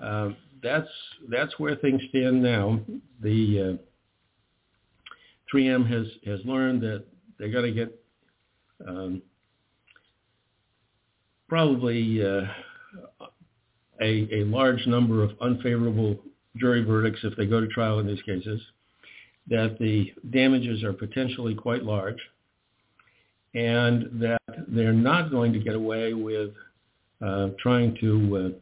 uh, 0.00 0.30
that's 0.62 0.88
that's 1.30 1.58
where 1.58 1.76
things 1.76 2.02
stand 2.08 2.42
now. 2.42 2.80
The 3.22 3.78
uh, 3.78 5.54
3M 5.54 5.88
has 5.90 6.06
has 6.26 6.40
learned 6.44 6.82
that 6.82 7.04
they're 7.38 7.50
going 7.50 7.72
to 7.72 7.72
get 7.72 8.00
um, 8.88 9.22
probably 11.48 12.24
uh, 12.24 12.42
a 14.00 14.28
a 14.32 14.44
large 14.44 14.86
number 14.86 15.22
of 15.22 15.30
unfavorable 15.40 16.16
jury 16.56 16.82
verdicts 16.84 17.20
if 17.24 17.36
they 17.36 17.46
go 17.46 17.60
to 17.60 17.68
trial 17.68 17.98
in 18.00 18.06
these 18.06 18.22
cases. 18.22 18.60
That 19.48 19.78
the 19.78 20.12
damages 20.30 20.82
are 20.82 20.94
potentially 20.94 21.54
quite 21.54 21.82
large 21.82 22.18
and 23.54 24.08
that 24.20 24.40
they're 24.68 24.92
not 24.92 25.30
going 25.30 25.52
to 25.52 25.58
get 25.58 25.74
away 25.74 26.12
with 26.12 26.50
uh, 27.24 27.48
trying 27.58 27.96
to 28.00 28.36
uh, 28.36 28.58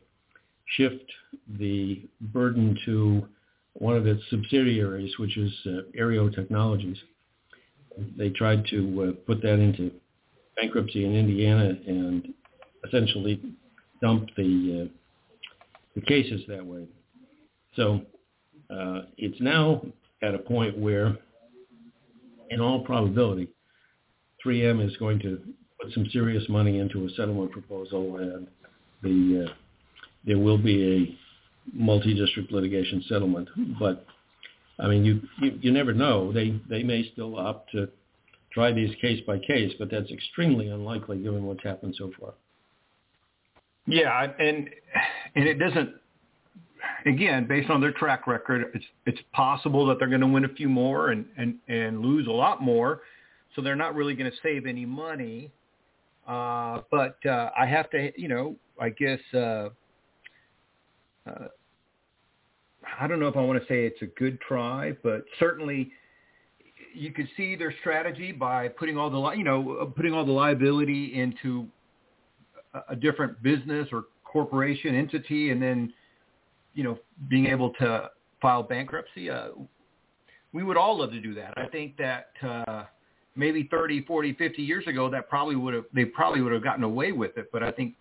shift 0.77 1.05
the 1.59 2.03
burden 2.21 2.79
to 2.85 3.27
one 3.75 3.97
of 3.97 4.07
its 4.07 4.23
subsidiaries, 4.31 5.13
which 5.19 5.37
is 5.39 5.53
uh, 5.67 5.71
Aearo 5.99 6.35
Technologies. 6.35 6.99
They 8.17 8.31
tried 8.31 8.67
to 8.71 9.03
uh, 9.03 9.27
put 9.27 9.43
that 9.43 9.59
into 9.59 9.91
bankruptcy 10.57 11.05
in 11.05 11.15
Indiana 11.15 11.75
and 11.87 12.35
essentially 12.87 13.41
dump 14.01 14.29
the 14.37 14.85
uh, 14.85 14.99
the 15.95 16.01
cases 16.01 16.43
that 16.49 16.65
way. 16.65 16.87
So 17.77 18.01
uh, 18.71 19.03
it's 19.19 19.41
now 19.41 19.83
at 20.23 20.35
a 20.35 20.39
point 20.39 20.79
where, 20.79 21.17
in 22.51 22.61
all 22.61 22.81
probability, 22.81 23.49
3M 24.45 24.87
is 24.87 24.97
going 24.97 25.19
to 25.21 25.41
put 25.81 25.93
some 25.93 26.07
serious 26.13 26.45
money 26.49 26.79
into 26.79 27.05
a 27.07 27.11
settlement 27.11 27.51
proposal, 27.51 28.17
and 28.17 28.47
the 29.03 29.47
uh, 29.47 29.53
there 30.25 30.39
will 30.39 30.59
be 30.59 31.19
a 31.73 31.77
multi-district 31.77 32.53
litigation 32.53 33.05
settlement. 33.09 33.49
But 33.79 34.07
I 34.79 34.89
mean, 34.89 35.05
you, 35.05 35.21
you 35.41 35.59
you 35.61 35.73
never 35.73 35.93
know. 35.93 36.33
They 36.33 36.61
they 36.69 36.83
may 36.83 37.11
still 37.13 37.39
opt 37.39 37.73
to 37.73 37.89
try 38.53 38.73
these 38.73 38.95
case 39.01 39.23
by 39.27 39.39
case, 39.39 39.73
but 39.79 39.91
that's 39.91 40.11
extremely 40.11 40.69
unlikely 40.69 41.19
given 41.19 41.45
what's 41.45 41.63
happened 41.63 41.95
so 41.99 42.11
far. 42.21 42.35
Yeah, 43.87 44.27
and 44.39 44.69
and 45.35 45.49
it 45.49 45.55
doesn't. 45.55 45.91
Again, 47.07 47.47
based 47.49 47.71
on 47.71 47.81
their 47.81 47.93
track 47.93 48.27
record, 48.27 48.71
it's 48.75 48.85
it's 49.07 49.21
possible 49.33 49.87
that 49.87 49.99
they're 49.99 50.09
going 50.09 50.21
to 50.21 50.27
win 50.27 50.45
a 50.45 50.55
few 50.55 50.69
more 50.69 51.11
and 51.11 51.27
and 51.37 51.57
and 51.69 52.01
lose 52.01 52.27
a 52.27 52.33
lot 52.33 52.63
more 52.63 53.03
so 53.55 53.63
they're 53.63 53.77
not 53.77 53.95
really 53.95 54.15
going 54.15 54.31
to 54.31 54.37
save 54.43 54.67
any 54.67 54.87
money. 54.87 55.51
Uh, 56.27 56.83
but 56.91 57.17
uh, 57.27 57.51
I 57.59 57.67
have 57.67 57.91
to, 57.91 58.13
you 58.17 58.29
know, 58.29 58.57
I 58.81 58.91
guess 58.91 59.19
uh, 59.35 59.69
uh, 61.27 61.49
I 63.01 63.07
don't 63.07 63.19
know 63.19 63.29
if 63.29 63.37
I 63.37 63.41
want 63.41 63.61
to 63.61 63.67
say 63.67 63.85
it's 63.85 64.01
a 64.03 64.07
good 64.07 64.41
try, 64.41 64.93
but 65.03 65.25
certainly 65.39 65.91
you 66.95 67.11
could 67.13 67.29
see 67.37 67.57
their 67.57 67.75
strategy 67.81 68.33
by 68.33 68.69
putting 68.69 68.97
all 68.97 69.11
the, 69.11 69.37
you 69.37 69.45
know, 69.45 69.79
uh, 69.79 69.85
putting 69.87 70.13
all 70.13 70.25
the 70.25 70.33
liability 70.33 71.21
into 71.21 71.67
a 72.89 72.95
different 72.95 73.43
business 73.43 73.89
or 73.93 74.05
corporation 74.25 74.95
entity, 74.95 75.51
and 75.51 75.61
then, 75.61 75.93
you 76.75 76.85
know, 76.85 76.99
being 77.29 77.47
able 77.47 77.71
to 77.75 78.11
file 78.41 78.63
bankruptcy. 78.63 79.29
Uh, 79.29 79.49
we 80.53 80.63
would 80.63 80.77
all 80.77 80.99
love 80.99 81.11
to 81.11 81.21
do 81.21 81.35
that. 81.35 81.53
I 81.57 81.67
think 81.67 81.97
that. 81.97 82.31
Uh, 82.43 82.85
maybe 83.35 83.69
30, 83.71 84.03
40, 84.05 84.35
50 84.35 84.63
years 84.63 84.87
ago, 84.87 85.11
that 85.11 85.29
probably 85.29 85.57
would 85.57 85.75
have 85.75 85.85
they 85.95 86.05
probably 86.05 86.41
would 86.41 86.53
have 86.53 86.63
gotten 86.63 86.85
away 86.85 87.13
with 87.13 87.37
it. 87.37 87.51
But 87.53 87.63
I 87.63 87.71
think 87.71 87.95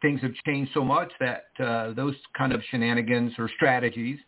things 0.00 0.20
have 0.22 0.32
changed 0.46 0.70
so 0.74 0.84
much 0.84 1.10
that 1.20 1.46
uh, 1.60 1.92
those 1.92 2.14
kind 2.36 2.52
of 2.52 2.62
shenanigans 2.70 3.32
or 3.38 3.50
strategies 3.56 4.18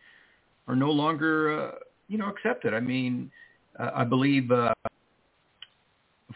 are 0.67 0.77
no 0.77 0.91
longer 0.91 1.69
uh, 1.69 1.71
you 2.09 2.19
know 2.19 2.29
accepted. 2.29 2.75
I 2.75 2.81
mean, 2.81 3.31
uh, 3.79 3.91
I 3.95 4.05
believe 4.05 4.51
uh, 4.51 4.75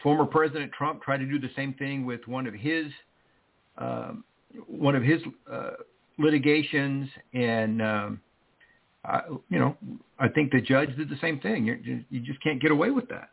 former 0.01 0.25
President 0.25 0.71
Trump 0.71 1.01
tried 1.01 1.17
to 1.17 1.25
do 1.25 1.39
the 1.39 1.51
same 1.55 1.73
thing 1.73 2.05
with 2.05 2.25
one 2.27 2.47
of 2.47 2.53
his 2.53 2.87
um, 3.77 4.23
one 4.67 4.95
of 4.95 5.03
his 5.03 5.21
uh, 5.51 5.71
litigations 6.17 7.09
and. 7.33 7.81
Um, 7.81 8.21
I, 9.05 9.21
you 9.49 9.59
know, 9.59 9.77
I 10.19 10.27
think 10.27 10.51
the 10.51 10.61
judge 10.61 10.95
did 10.97 11.09
the 11.09 11.17
same 11.21 11.39
thing. 11.39 11.65
you 11.65 12.03
you 12.09 12.19
just 12.21 12.41
can't 12.41 12.61
get 12.61 12.71
away 12.71 12.91
with 12.91 13.07
that. 13.09 13.29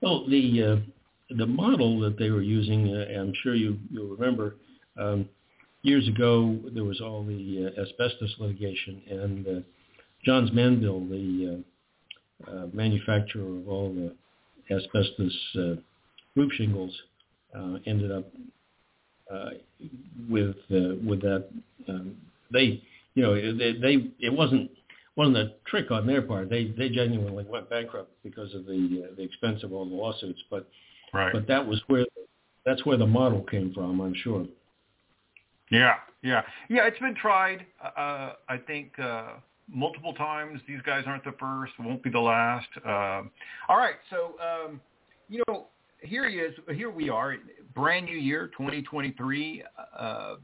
Well, 0.00 0.26
the 0.28 0.62
uh, 0.62 1.36
the 1.36 1.46
model 1.46 2.00
that 2.00 2.18
they 2.18 2.30
were 2.30 2.42
using, 2.42 2.94
uh, 2.94 3.20
I'm 3.20 3.32
sure 3.42 3.54
you 3.54 3.78
you'll 3.90 4.14
remember, 4.16 4.56
um, 4.98 5.28
years 5.82 6.06
ago 6.08 6.58
there 6.74 6.84
was 6.84 7.00
all 7.00 7.24
the 7.24 7.72
uh, 7.76 7.82
asbestos 7.82 8.34
litigation, 8.38 9.02
and 9.10 9.46
uh, 9.46 9.60
Johns 10.24 10.52
Manville, 10.52 11.06
the 11.06 11.62
uh, 12.46 12.50
uh, 12.50 12.66
manufacturer 12.72 13.58
of 13.58 13.68
all 13.68 13.92
the 13.92 14.14
asbestos 14.74 15.36
uh, 15.56 15.74
roof 16.36 16.52
shingles, 16.52 16.96
uh, 17.56 17.78
ended 17.86 18.12
up 18.12 18.24
uh, 19.32 19.50
with 20.28 20.56
uh, 20.70 20.96
with 21.06 21.20
that. 21.22 21.46
Um, 21.88 22.16
they 22.52 22.82
you 23.14 23.22
know, 23.22 23.34
they, 23.34 23.72
they 23.72 24.10
it 24.20 24.32
wasn't 24.32 24.70
wasn't 25.16 25.36
a 25.36 25.52
trick 25.66 25.90
on 25.90 26.06
their 26.06 26.22
part. 26.22 26.48
They 26.48 26.72
they 26.76 26.88
genuinely 26.88 27.44
went 27.44 27.68
bankrupt 27.68 28.12
because 28.22 28.54
of 28.54 28.66
the 28.66 29.06
uh, 29.10 29.14
the 29.16 29.22
expense 29.22 29.62
of 29.62 29.72
all 29.72 29.84
the 29.84 29.94
lawsuits. 29.94 30.40
But 30.50 30.68
right. 31.12 31.32
but 31.32 31.46
that 31.48 31.66
was 31.66 31.80
where 31.88 32.06
that's 32.64 32.84
where 32.84 32.96
the 32.96 33.06
model 33.06 33.42
came 33.42 33.72
from. 33.72 34.00
I'm 34.00 34.14
sure. 34.14 34.46
Yeah, 35.70 35.94
yeah, 36.22 36.42
yeah. 36.68 36.86
It's 36.86 36.98
been 36.98 37.14
tried. 37.14 37.66
Uh, 37.84 38.32
I 38.48 38.56
think 38.66 38.98
uh, 38.98 39.34
multiple 39.68 40.14
times. 40.14 40.60
These 40.66 40.80
guys 40.84 41.04
aren't 41.06 41.24
the 41.24 41.34
first. 41.38 41.72
Won't 41.78 42.02
be 42.02 42.10
the 42.10 42.18
last. 42.18 42.68
Uh, 42.84 43.22
all 43.68 43.76
right. 43.76 43.94
So 44.10 44.34
um, 44.40 44.80
you 45.28 45.42
know, 45.48 45.66
here 46.02 46.28
he 46.28 46.36
is. 46.36 46.54
Here 46.74 46.90
we 46.90 47.08
are, 47.08 47.36
brand 47.74 48.06
new 48.06 48.16
year, 48.16 48.48
2023, 48.48 49.64
uh, 49.98 50.34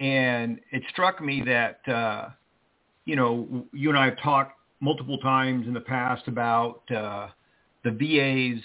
and 0.00 0.60
it 0.70 0.82
struck 0.90 1.22
me 1.22 1.42
that 1.46 1.92
uh, 1.92 2.28
you 3.04 3.16
know 3.16 3.66
you 3.72 3.88
and 3.88 3.98
I 3.98 4.06
have 4.06 4.18
talked 4.22 4.52
multiple 4.80 5.18
times 5.18 5.66
in 5.66 5.74
the 5.74 5.80
past 5.80 6.28
about 6.28 6.82
uh, 6.94 7.28
the 7.84 7.90
VA's 7.90 8.62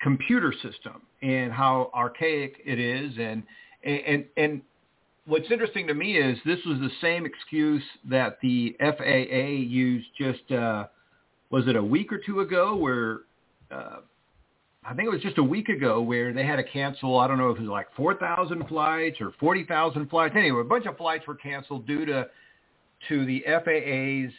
computer 0.00 0.52
system 0.52 1.02
and 1.22 1.52
how 1.52 1.90
archaic 1.94 2.60
it 2.64 2.78
is, 2.78 3.12
and 3.18 3.42
and 3.84 4.24
and 4.36 4.62
what's 5.26 5.50
interesting 5.50 5.86
to 5.86 5.94
me 5.94 6.16
is 6.18 6.38
this 6.44 6.58
was 6.66 6.78
the 6.78 6.90
same 7.00 7.26
excuse 7.26 7.82
that 8.08 8.38
the 8.42 8.76
FAA 8.80 9.48
used 9.48 10.06
just 10.18 10.50
uh, 10.52 10.86
was 11.50 11.66
it 11.68 11.76
a 11.76 11.82
week 11.82 12.12
or 12.12 12.18
two 12.18 12.40
ago 12.40 12.74
where 12.76 13.20
uh, 13.70 13.98
I 14.88 14.94
think 14.94 15.08
it 15.08 15.10
was 15.10 15.20
just 15.20 15.38
a 15.38 15.42
week 15.42 15.68
ago 15.68 16.00
where 16.00 16.32
they 16.32 16.46
had 16.46 16.56
to 16.56 16.64
cancel. 16.64 17.18
I 17.18 17.26
don't 17.26 17.38
know 17.38 17.50
if 17.50 17.58
it 17.58 17.62
was 17.62 17.68
like 17.68 17.88
four 17.96 18.14
thousand 18.14 18.68
flights 18.68 19.20
or 19.20 19.32
forty 19.40 19.64
thousand 19.64 20.08
flights. 20.08 20.34
Anyway, 20.36 20.60
a 20.60 20.64
bunch 20.64 20.86
of 20.86 20.96
flights 20.96 21.26
were 21.26 21.34
canceled 21.34 21.86
due 21.86 22.06
to 22.06 22.28
to 23.08 23.26
the 23.26 23.42
FAA's 23.46 24.32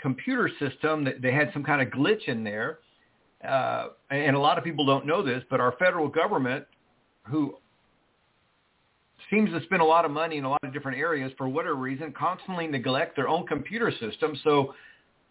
computer 0.00 0.50
system. 0.58 1.04
That 1.04 1.22
they 1.22 1.32
had 1.32 1.50
some 1.52 1.62
kind 1.62 1.80
of 1.80 1.88
glitch 1.88 2.26
in 2.26 2.42
there. 2.42 2.80
Uh, 3.46 3.88
and 4.10 4.34
a 4.36 4.38
lot 4.38 4.58
of 4.58 4.64
people 4.64 4.84
don't 4.84 5.06
know 5.06 5.22
this, 5.22 5.42
but 5.50 5.60
our 5.60 5.72
federal 5.78 6.08
government, 6.08 6.64
who 7.24 7.56
seems 9.30 9.50
to 9.50 9.62
spend 9.64 9.82
a 9.82 9.84
lot 9.84 10.04
of 10.04 10.10
money 10.10 10.38
in 10.38 10.44
a 10.44 10.48
lot 10.48 10.60
of 10.62 10.72
different 10.72 10.98
areas 10.98 11.32
for 11.38 11.48
whatever 11.48 11.74
reason, 11.74 12.12
constantly 12.12 12.66
neglect 12.66 13.16
their 13.16 13.28
own 13.28 13.46
computer 13.46 13.92
system. 14.00 14.38
So 14.44 14.74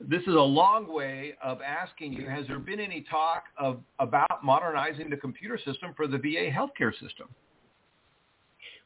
this 0.09 0.21
is 0.21 0.33
a 0.33 0.39
long 0.39 0.91
way 0.91 1.35
of 1.43 1.59
asking 1.61 2.13
you, 2.13 2.27
has 2.27 2.47
there 2.47 2.59
been 2.59 2.79
any 2.79 3.05
talk 3.09 3.43
of 3.57 3.79
about 3.99 4.43
modernizing 4.43 5.09
the 5.09 5.17
computer 5.17 5.57
system 5.57 5.93
for 5.95 6.07
the 6.07 6.17
VA 6.17 6.49
healthcare 6.51 6.93
system? 6.93 7.27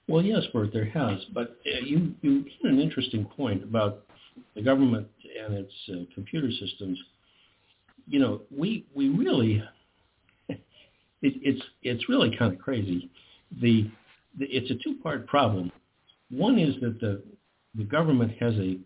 Well, 0.07 0.23
yes, 0.23 0.43
Bert, 0.53 0.71
there 0.71 0.85
has. 0.85 1.19
But 1.33 1.57
uh, 1.65 1.79
you, 1.83 2.13
you 2.21 2.45
hit 2.61 2.71
an 2.71 2.79
interesting 2.79 3.25
point 3.25 3.63
about 3.63 4.05
the 4.55 4.61
government 4.61 5.07
and 5.45 5.55
its 5.55 5.73
uh, 5.89 6.13
computer 6.13 6.49
systems. 6.51 6.99
You 8.07 8.19
know, 8.19 8.41
we, 8.55 8.85
we 8.93 9.09
really, 9.09 9.63
it, 10.49 10.59
it's, 11.21 11.61
it's 11.81 12.07
really 12.07 12.35
kind 12.37 12.53
of 12.53 12.59
crazy. 12.59 13.09
The 13.61 13.89
it's 14.39 14.69
a 14.69 14.75
two-part 14.83 15.27
problem. 15.27 15.71
One 16.29 16.59
is 16.59 16.75
that 16.81 16.99
the 16.99 17.23
the 17.75 17.83
government 17.83 18.33
has 18.39 18.53
a 18.55 18.77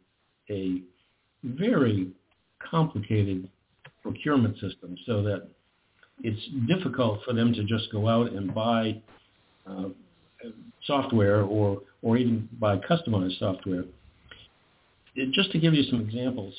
a 0.51 0.81
very 1.43 2.12
complicated 2.60 3.50
procurement 4.01 4.56
system, 4.56 4.98
so 5.06 5.22
that 5.24 5.48
it's 6.24 6.42
difficult 6.68 7.22
for 7.24 7.34
them 7.34 7.54
to 7.54 7.63
just 7.63 7.92
go 7.92 8.08
out 8.08 8.32
and 8.32 8.54
buy 8.54 9.01
uh, 9.68 9.89
software 10.86 11.44
or 11.44 11.82
or 12.01 12.18
even 12.18 12.48
buy 12.60 12.78
customized 12.78 13.38
software. 13.39 13.84
It, 15.16 15.32
just 15.34 15.51
to 15.51 15.60
give 15.60 15.74
you 15.74 15.84
some 15.84 16.01
examples, 16.01 16.54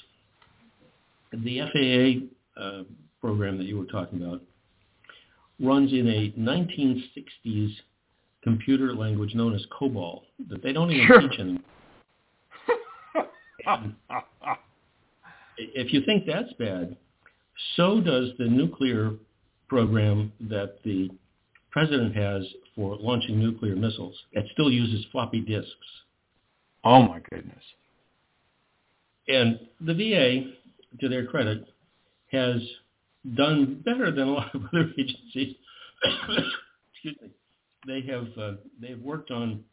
the 1.33 1.61
FAA 1.73 2.61
uh, 2.61 2.83
program 3.21 3.59
that 3.59 3.65
you 3.65 3.79
were 3.79 3.87
talking 3.87 4.23
about 4.23 4.43
runs 5.61 5.93
in 5.93 6.09
a 6.09 6.33
1960s 6.39 7.71
computer 8.43 8.95
language 8.95 9.35
known 9.35 9.55
as 9.55 9.63
COBOL 9.79 10.23
that 10.49 10.63
they 10.63 10.73
don't 10.73 10.91
even 10.91 11.07
sure. 11.07 11.21
teach 11.21 11.39
anymore. 11.39 11.63
if 15.75 15.93
you 15.93 16.03
think 16.05 16.25
that's 16.27 16.53
bad, 16.59 16.97
so 17.77 18.01
does 18.01 18.31
the 18.39 18.47
nuclear 18.47 19.13
program 19.69 20.33
that 20.41 20.83
the 20.85 21.11
president 21.71 22.17
has 22.17 22.45
for 22.75 22.97
launching 22.97 23.39
nuclear 23.39 23.77
missiles. 23.77 24.17
It 24.33 24.45
still 24.53 24.71
uses 24.71 25.07
floppy 25.13 25.41
disks. 25.41 25.71
Oh 26.83 27.03
my 27.03 27.21
goodness. 27.31 27.63
And 29.29 29.61
the 29.81 29.95
VA, 29.95 30.99
to 31.01 31.09
their 31.09 31.27
credit, 31.27 31.65
has 32.33 32.61
done 33.37 33.83
better 33.85 34.11
than 34.11 34.29
a 34.29 34.33
lot 34.33 34.55
of 34.55 34.63
other 34.73 34.91
agencies. 34.99 35.55
Excuse 36.93 37.17
me 37.23 37.31
they 37.87 38.03
have 38.03 38.27
uh, 38.39 38.53
they've 38.81 39.01
worked 39.01 39.31
on 39.31 39.65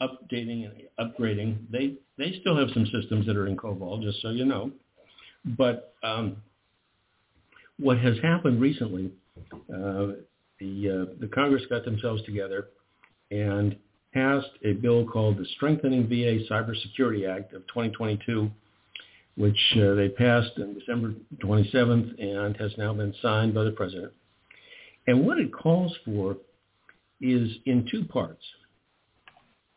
updating 0.00 0.68
and 0.68 0.82
upgrading. 1.00 1.58
They 1.70 1.94
they 2.18 2.38
still 2.40 2.56
have 2.56 2.68
some 2.74 2.86
systems 2.86 3.26
that 3.26 3.36
are 3.36 3.46
in 3.46 3.56
COBOL, 3.56 4.02
just 4.02 4.20
so 4.22 4.30
you 4.30 4.44
know. 4.44 4.70
But 5.46 5.94
um, 6.02 6.36
what 7.78 7.98
has 7.98 8.16
happened 8.22 8.60
recently, 8.60 9.12
uh, 9.52 10.18
the 10.58 11.06
uh, 11.10 11.14
the 11.20 11.28
Congress 11.32 11.62
got 11.68 11.84
themselves 11.84 12.22
together 12.24 12.68
and 13.30 13.76
passed 14.12 14.48
a 14.64 14.72
bill 14.72 15.06
called 15.06 15.36
the 15.38 15.46
Strengthening 15.56 16.08
VA 16.08 16.38
Cybersecurity 16.50 17.28
Act 17.28 17.52
of 17.52 17.66
2022, 17.68 18.50
which 19.36 19.58
uh, 19.76 19.94
they 19.94 20.08
passed 20.08 20.52
on 20.58 20.74
December 20.74 21.12
27th 21.38 22.20
and 22.22 22.56
has 22.56 22.72
now 22.78 22.94
been 22.94 23.14
signed 23.20 23.54
by 23.54 23.62
the 23.64 23.72
president. 23.72 24.12
And 25.06 25.26
what 25.26 25.38
it 25.38 25.52
calls 25.52 25.94
for 26.04 26.36
is 27.20 27.50
in 27.66 27.86
two 27.90 28.04
parts. 28.04 28.42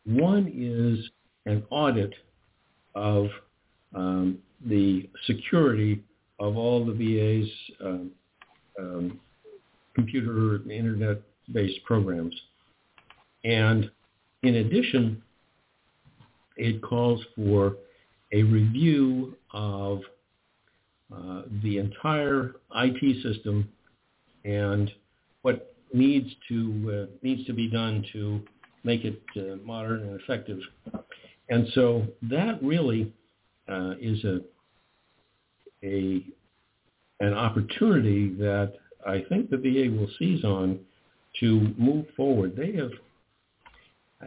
One 0.04 0.50
is 0.54 1.10
an 1.46 1.62
audit 1.70 2.14
of 2.94 3.26
um, 3.94 4.38
the 4.66 5.08
security 5.26 6.02
of 6.38 6.56
all 6.56 6.84
the 6.84 6.92
VA's 6.92 7.50
um, 7.84 8.10
um, 8.78 9.20
computer 9.94 10.56
internet-based 10.70 11.84
programs. 11.84 12.34
And 13.44 13.90
in 14.42 14.56
addition, 14.56 15.22
it 16.56 16.82
calls 16.82 17.22
for 17.36 17.76
a 18.32 18.42
review 18.42 19.36
of 19.52 20.00
uh, 21.14 21.42
the 21.62 21.78
entire 21.78 22.54
IT 22.76 23.22
system 23.22 23.68
and 24.44 24.90
what 25.42 25.74
needs 25.92 26.28
to 26.48 27.08
uh, 27.08 27.16
needs 27.22 27.44
to 27.46 27.52
be 27.52 27.68
done 27.68 28.04
to 28.12 28.40
make 28.84 29.04
it 29.04 29.20
uh, 29.36 29.56
modern 29.64 30.02
and 30.02 30.20
effective. 30.20 30.60
And 31.48 31.66
so 31.74 32.06
that 32.22 32.62
really 32.62 33.12
uh, 33.70 33.94
is 34.00 34.22
a 34.24 34.40
a 35.82 36.24
an 37.20 37.34
opportunity 37.34 38.34
that 38.34 38.74
I 39.06 39.24
think 39.28 39.50
the 39.50 39.56
VA 39.56 39.90
will 39.94 40.10
seize 40.18 40.44
on 40.44 40.80
to 41.40 41.74
move 41.78 42.06
forward. 42.16 42.56
They 42.56 42.72
have 42.72 42.90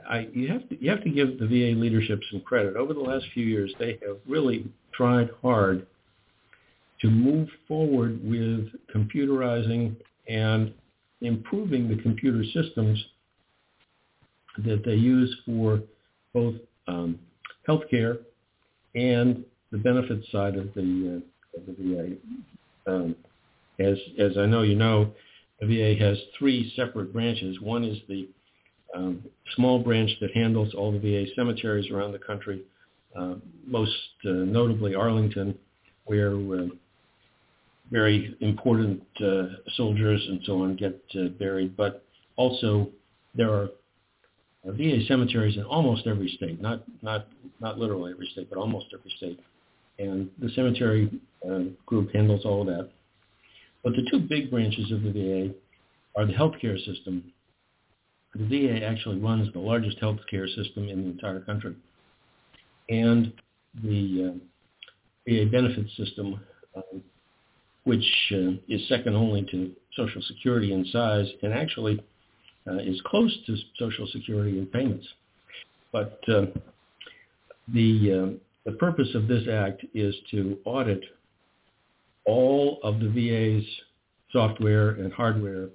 I, 0.10 0.28
you 0.34 0.48
have 0.48 0.68
to 0.70 0.84
you 0.84 0.90
have 0.90 1.04
to 1.04 1.10
give 1.10 1.40
the 1.40 1.46
VA 1.46 1.80
leadership 1.80 2.20
some 2.32 2.42
credit. 2.42 2.76
Over 2.76 2.94
the 2.94 3.00
last 3.00 3.26
few 3.34 3.46
years, 3.46 3.74
they 3.80 4.00
have 4.06 4.18
really 4.28 4.66
tried 4.94 5.30
hard 5.42 5.86
to 7.02 7.10
move 7.10 7.50
forward 7.68 8.20
with 8.24 8.70
computerizing 8.94 9.96
and 10.28 10.74
improving 11.22 11.90
the 11.90 12.02
computer 12.02 12.44
systems 12.54 13.04
that 14.66 14.84
they 14.86 14.96
use 14.96 15.36
for 15.46 15.82
both 16.34 16.56
um, 16.88 17.20
healthcare 17.68 18.20
and 18.96 19.44
the 19.72 19.78
benefits 19.78 20.32
side 20.32 20.56
of 20.56 20.74
the, 20.74 21.22
uh, 21.22 21.60
of 21.60 21.66
the 21.66 21.76
VA. 22.86 22.92
Um, 22.92 23.16
as 23.80 23.98
as 24.20 24.38
I 24.38 24.46
know 24.46 24.62
you 24.62 24.76
know, 24.76 25.12
the 25.60 25.66
VA 25.66 26.04
has 26.04 26.18
three 26.38 26.72
separate 26.76 27.12
branches. 27.14 27.60
One 27.62 27.84
is 27.84 27.98
the 28.08 28.28
um, 28.96 29.24
small 29.56 29.80
branch 29.80 30.12
that 30.22 30.32
handles 30.36 30.74
all 30.74 30.92
the 30.92 31.00
VA 31.00 31.26
cemeteries 31.36 31.90
around 31.92 32.12
the 32.12 32.20
country, 32.20 32.62
uh, 33.16 33.36
most 33.66 33.92
uh, 34.26 34.30
notably 34.30 34.94
Arlington, 34.94 35.58
where 36.06 36.36
uh, 36.36 36.68
very 37.92 38.36
important 38.42 39.02
uh, 39.24 39.44
soldiers 39.76 40.24
and 40.30 40.42
so 40.46 40.64
on 40.64 40.76
get 40.76 41.00
uh, 41.16 41.30
buried, 41.40 41.76
but 41.76 42.04
also 42.36 42.90
there 43.36 43.52
are 43.52 43.70
VA 44.72 45.00
cemeteries 45.08 45.58
in 45.58 45.64
almost 45.64 46.08
every 46.08 46.30
state, 46.38 46.62
not 46.62 46.84
not 47.02 47.28
not 47.60 47.78
literally 47.78 48.12
every 48.12 48.28
state, 48.32 48.50
but 48.50 48.58
almost 48.58 48.88
every 48.94 49.12
state, 49.18 49.40
and 50.00 50.30
the 50.40 50.50
cemetery 50.56 51.12
uh, 51.50 51.64
group 51.86 52.14
handles 52.14 52.46
all 52.46 52.62
of 52.62 52.68
that. 52.68 52.90
But 53.84 53.94
the 53.94 54.08
two 54.10 54.20
big 54.20 54.50
branches 54.50 54.92
of 54.92 55.04
the 55.04 55.12
VA 55.12 55.54
are 56.16 56.26
the 56.26 56.34
healthcare 56.34 56.78
system. 56.86 57.34
The 58.36 58.46
VA 58.48 58.86
actually 58.86 59.20
runs 59.20 59.52
the 59.52 59.60
largest 59.60 60.00
healthcare 60.00 60.48
system 60.56 60.88
in 60.88 61.04
the 61.04 61.10
entire 61.12 61.42
country, 61.42 61.76
and 62.90 63.34
the 63.84 64.32
uh, 64.32 65.30
VA 65.30 65.46
benefits 65.52 65.96
system. 65.98 66.40
Um, 66.76 67.04
which 67.84 68.06
uh, 68.32 68.52
is 68.70 68.88
second 68.88 69.16
only 69.16 69.44
to 69.52 69.72
Social 69.96 70.22
Security 70.22 70.74
in 70.74 70.86
size 70.86 71.28
and 71.42 71.54
actually 71.54 72.02
is 72.68 73.00
close 73.06 73.36
to 73.46 73.58
Social 73.78 74.08
Security 74.08 74.58
in 74.58 74.66
payments. 74.68 75.08
But 75.92 76.20
uh, 76.28 76.46
the, 77.74 78.38
uh, 78.66 78.70
the 78.70 78.78
purpose 78.78 79.10
of 79.16 79.28
this 79.28 79.48
act 79.52 79.86
is 79.94 80.16
to 80.32 80.58
audit 80.66 81.04
all 82.26 82.80
of 82.84 83.00
the 83.00 83.10
VA's 83.10 83.66
software 84.32 84.92
and 84.92 85.12
hardware 85.14 85.70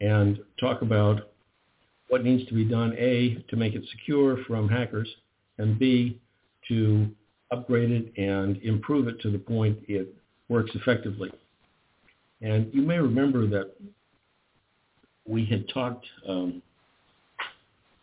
and 0.00 0.38
talk 0.58 0.82
about 0.82 1.30
what 2.08 2.24
needs 2.24 2.48
to 2.48 2.54
be 2.54 2.64
done, 2.64 2.94
A, 2.96 3.44
to 3.50 3.56
make 3.56 3.74
it 3.74 3.82
secure 3.90 4.38
from 4.46 4.68
hackers, 4.68 5.08
and 5.58 5.78
B, 5.78 6.18
to 6.68 7.08
upgrade 7.50 7.90
it 7.90 8.12
and 8.16 8.56
improve 8.58 9.08
it 9.08 9.20
to 9.20 9.30
the 9.30 9.38
point 9.38 9.78
it 9.88 10.14
works 10.48 10.70
effectively. 10.74 11.30
And 12.40 12.72
you 12.72 12.82
may 12.82 12.98
remember 12.98 13.46
that 13.48 13.74
we 15.28 15.44
had 15.44 15.68
talked 15.68 16.06
um, 16.26 16.62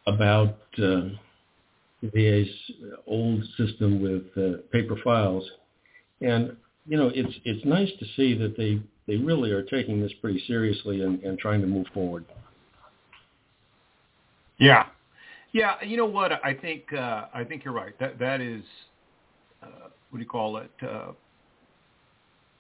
about 0.08 0.58
uh, 0.78 1.10
VA's 2.04 2.48
old 3.08 3.44
system 3.58 4.02
with 4.02 4.24
uh, 4.38 4.62
paper 4.72 4.96
files, 5.04 5.44
and 6.22 6.56
you 6.88 6.98
know 6.98 7.12
it's 7.14 7.34
it's 7.44 7.66
nice 7.66 7.90
to 8.00 8.06
see 8.16 8.38
that 8.38 8.56
they 8.56 8.80
they 9.08 9.18
really 9.18 9.52
are 9.52 9.64
taking 9.64 10.02
this 10.02 10.12
pretty 10.22 10.42
seriously 10.48 11.02
and, 11.02 11.22
and 11.24 11.40
trying 11.40 11.62
to 11.62 11.68
move 11.68 11.88
forward. 11.94 12.26
Yeah, 14.58 14.86
yeah. 15.52 15.84
You 15.84 15.98
know 15.98 16.06
what? 16.06 16.32
I 16.44 16.54
think 16.54 16.94
uh, 16.94 17.26
I 17.34 17.44
think 17.44 17.66
you're 17.66 17.74
right. 17.74 17.98
That 18.00 18.20
that 18.20 18.40
is 18.40 18.64
uh, 19.64 19.90
what 20.10 20.20
do 20.20 20.24
you 20.24 20.30
call 20.30 20.58
it? 20.58 20.72
Uh, 20.82 21.12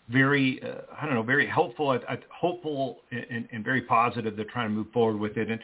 very 0.10 0.62
uh, 0.63 0.82
I 1.00 1.06
don't 1.06 1.15
know, 1.15 1.24
very 1.24 1.48
helpful, 1.48 1.89
uh, 1.89 2.15
hopeful, 2.30 3.00
and, 3.12 3.48
and 3.52 3.63
very 3.63 3.82
positive. 3.82 4.36
They're 4.36 4.46
trying 4.46 4.70
to 4.70 4.74
move 4.74 4.88
forward 4.94 5.20
with 5.20 5.38
it, 5.38 5.50
and 5.50 5.60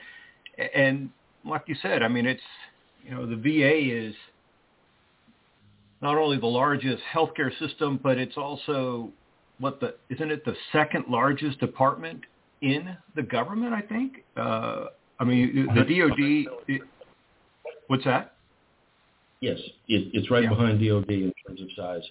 and 0.75 1.09
like 1.45 1.63
you 1.67 1.75
said, 1.81 2.03
I 2.03 2.07
mean, 2.07 2.25
it's 2.25 2.41
you 3.03 3.11
know 3.11 3.25
the 3.25 3.35
VA 3.35 4.07
is 4.07 4.15
not 6.01 6.17
only 6.17 6.37
the 6.37 6.47
largest 6.47 7.03
healthcare 7.13 7.57
system, 7.59 7.99
but 8.01 8.17
it's 8.17 8.37
also 8.37 9.11
what 9.59 9.79
the 9.79 9.95
isn't 10.09 10.31
it 10.31 10.43
the 10.43 10.55
second 10.71 11.05
largest 11.07 11.59
department 11.59 12.21
in 12.61 12.97
the 13.15 13.23
government? 13.23 13.73
I 13.73 13.81
think. 13.81 14.23
Uh, 14.35 14.85
I 15.19 15.23
mean, 15.23 15.67
the 15.75 15.81
DoD. 15.81 16.65
It, 16.67 16.81
what's 17.87 18.03
that? 18.05 18.33
Yes, 19.39 19.59
it, 19.87 20.09
it's 20.13 20.31
right 20.31 20.43
yeah. 20.43 20.49
behind 20.49 20.79
DoD 20.79 21.09
in 21.09 21.33
terms 21.45 21.61
of 21.61 21.67
size. 21.75 22.01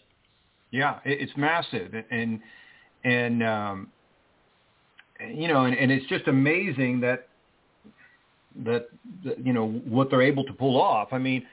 Yeah, 0.71 1.01
it's 1.05 1.33
massive, 1.37 1.93
and 2.11 2.41
and 3.05 3.43
um, 3.43 3.89
you 5.21 5.49
know, 5.49 5.65
and, 5.65 5.77
and 5.77 5.91
it's 5.91 6.07
just 6.07 6.29
amazing 6.29 7.01
that 7.01 7.29
that, 8.65 8.89
that 9.25 9.45
you 9.45 9.53
know 9.53 9.69
what 9.69 10.11
they're 10.11 10.23
able 10.23 10.45
to 10.45 10.53
pull 10.53 10.81
off. 10.81 11.09
I 11.13 11.19
mean, 11.19 11.45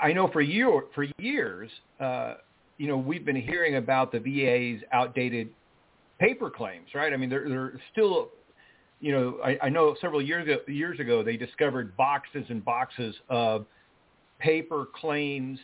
I 0.00 0.12
know 0.12 0.28
for 0.28 0.40
year 0.40 0.82
for 0.94 1.06
years, 1.18 1.70
uh, 2.00 2.34
you 2.78 2.88
know, 2.88 2.96
we've 2.96 3.24
been 3.24 3.36
hearing 3.36 3.76
about 3.76 4.12
the 4.12 4.18
VA's 4.18 4.82
outdated 4.92 5.48
paper 6.18 6.50
claims, 6.50 6.88
right? 6.94 7.12
I 7.12 7.16
mean, 7.16 7.30
they're, 7.30 7.48
they're 7.48 7.80
still, 7.92 8.30
you 9.00 9.12
know, 9.12 9.38
I, 9.44 9.58
I 9.64 9.68
know 9.68 9.94
several 10.00 10.22
years 10.22 10.44
ago, 10.44 10.58
years 10.68 11.00
ago 11.00 11.22
they 11.22 11.36
discovered 11.36 11.96
boxes 11.96 12.44
and 12.48 12.64
boxes 12.64 13.14
of 13.28 13.66
paper 14.38 14.86
claims 14.94 15.58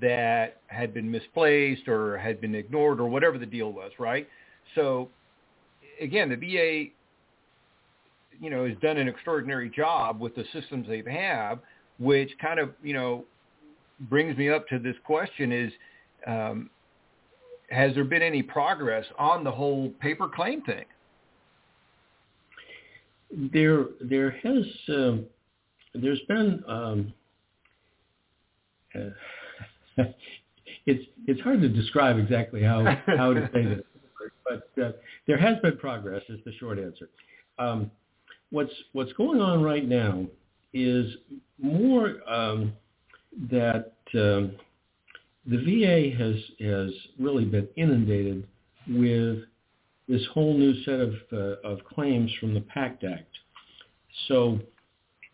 that 0.00 0.60
had 0.68 0.94
been 0.94 1.10
misplaced 1.10 1.88
or 1.88 2.16
had 2.18 2.40
been 2.40 2.54
ignored 2.54 3.00
or 3.00 3.08
whatever 3.08 3.38
the 3.38 3.46
deal 3.46 3.72
was, 3.72 3.92
right? 3.98 4.28
So 4.74 5.08
again, 6.00 6.28
the 6.28 6.36
VA, 6.36 6.90
you 8.42 8.50
know, 8.50 8.66
has 8.66 8.76
done 8.80 8.96
an 8.96 9.08
extraordinary 9.08 9.68
job 9.68 10.20
with 10.20 10.34
the 10.34 10.44
systems 10.52 10.86
they 10.88 11.02
have, 11.10 11.58
which 11.98 12.30
kind 12.40 12.58
of, 12.58 12.70
you 12.82 12.94
know, 12.94 13.24
brings 14.08 14.36
me 14.36 14.48
up 14.48 14.66
to 14.68 14.78
this 14.78 14.96
question 15.04 15.52
is, 15.52 15.72
um, 16.26 16.70
has 17.70 17.94
there 17.94 18.04
been 18.04 18.22
any 18.22 18.42
progress 18.42 19.04
on 19.18 19.44
the 19.44 19.50
whole 19.50 19.90
paper 20.00 20.28
claim 20.28 20.62
thing? 20.62 20.84
There, 23.52 23.84
there 24.00 24.30
has, 24.42 24.64
um, 24.88 25.26
there's 25.94 26.20
been, 26.26 26.64
um, 26.66 27.12
uh, 28.94 29.10
it's 30.86 31.04
it's 31.26 31.40
hard 31.40 31.60
to 31.62 31.68
describe 31.68 32.18
exactly 32.18 32.62
how 32.62 32.84
how 33.06 33.32
to 33.32 33.48
say 33.52 33.64
this, 33.64 33.80
but 34.48 34.82
uh, 34.82 34.92
there 35.26 35.38
has 35.38 35.58
been 35.62 35.76
progress. 35.76 36.22
Is 36.28 36.40
the 36.44 36.52
short 36.54 36.78
answer. 36.78 37.08
Um, 37.58 37.90
what's 38.50 38.72
what's 38.92 39.12
going 39.14 39.40
on 39.40 39.62
right 39.62 39.86
now 39.86 40.26
is 40.72 41.14
more 41.58 42.16
um, 42.30 42.72
that 43.50 43.92
um, 44.14 44.52
the 45.46 45.58
VA 45.58 46.16
has 46.16 46.36
has 46.60 46.90
really 47.18 47.44
been 47.44 47.68
inundated 47.76 48.46
with 48.88 49.40
this 50.08 50.22
whole 50.32 50.54
new 50.54 50.82
set 50.84 51.00
of 51.00 51.14
uh, 51.32 51.68
of 51.68 51.84
claims 51.84 52.30
from 52.40 52.54
the 52.54 52.60
PACT 52.60 53.04
Act. 53.04 53.38
So 54.28 54.58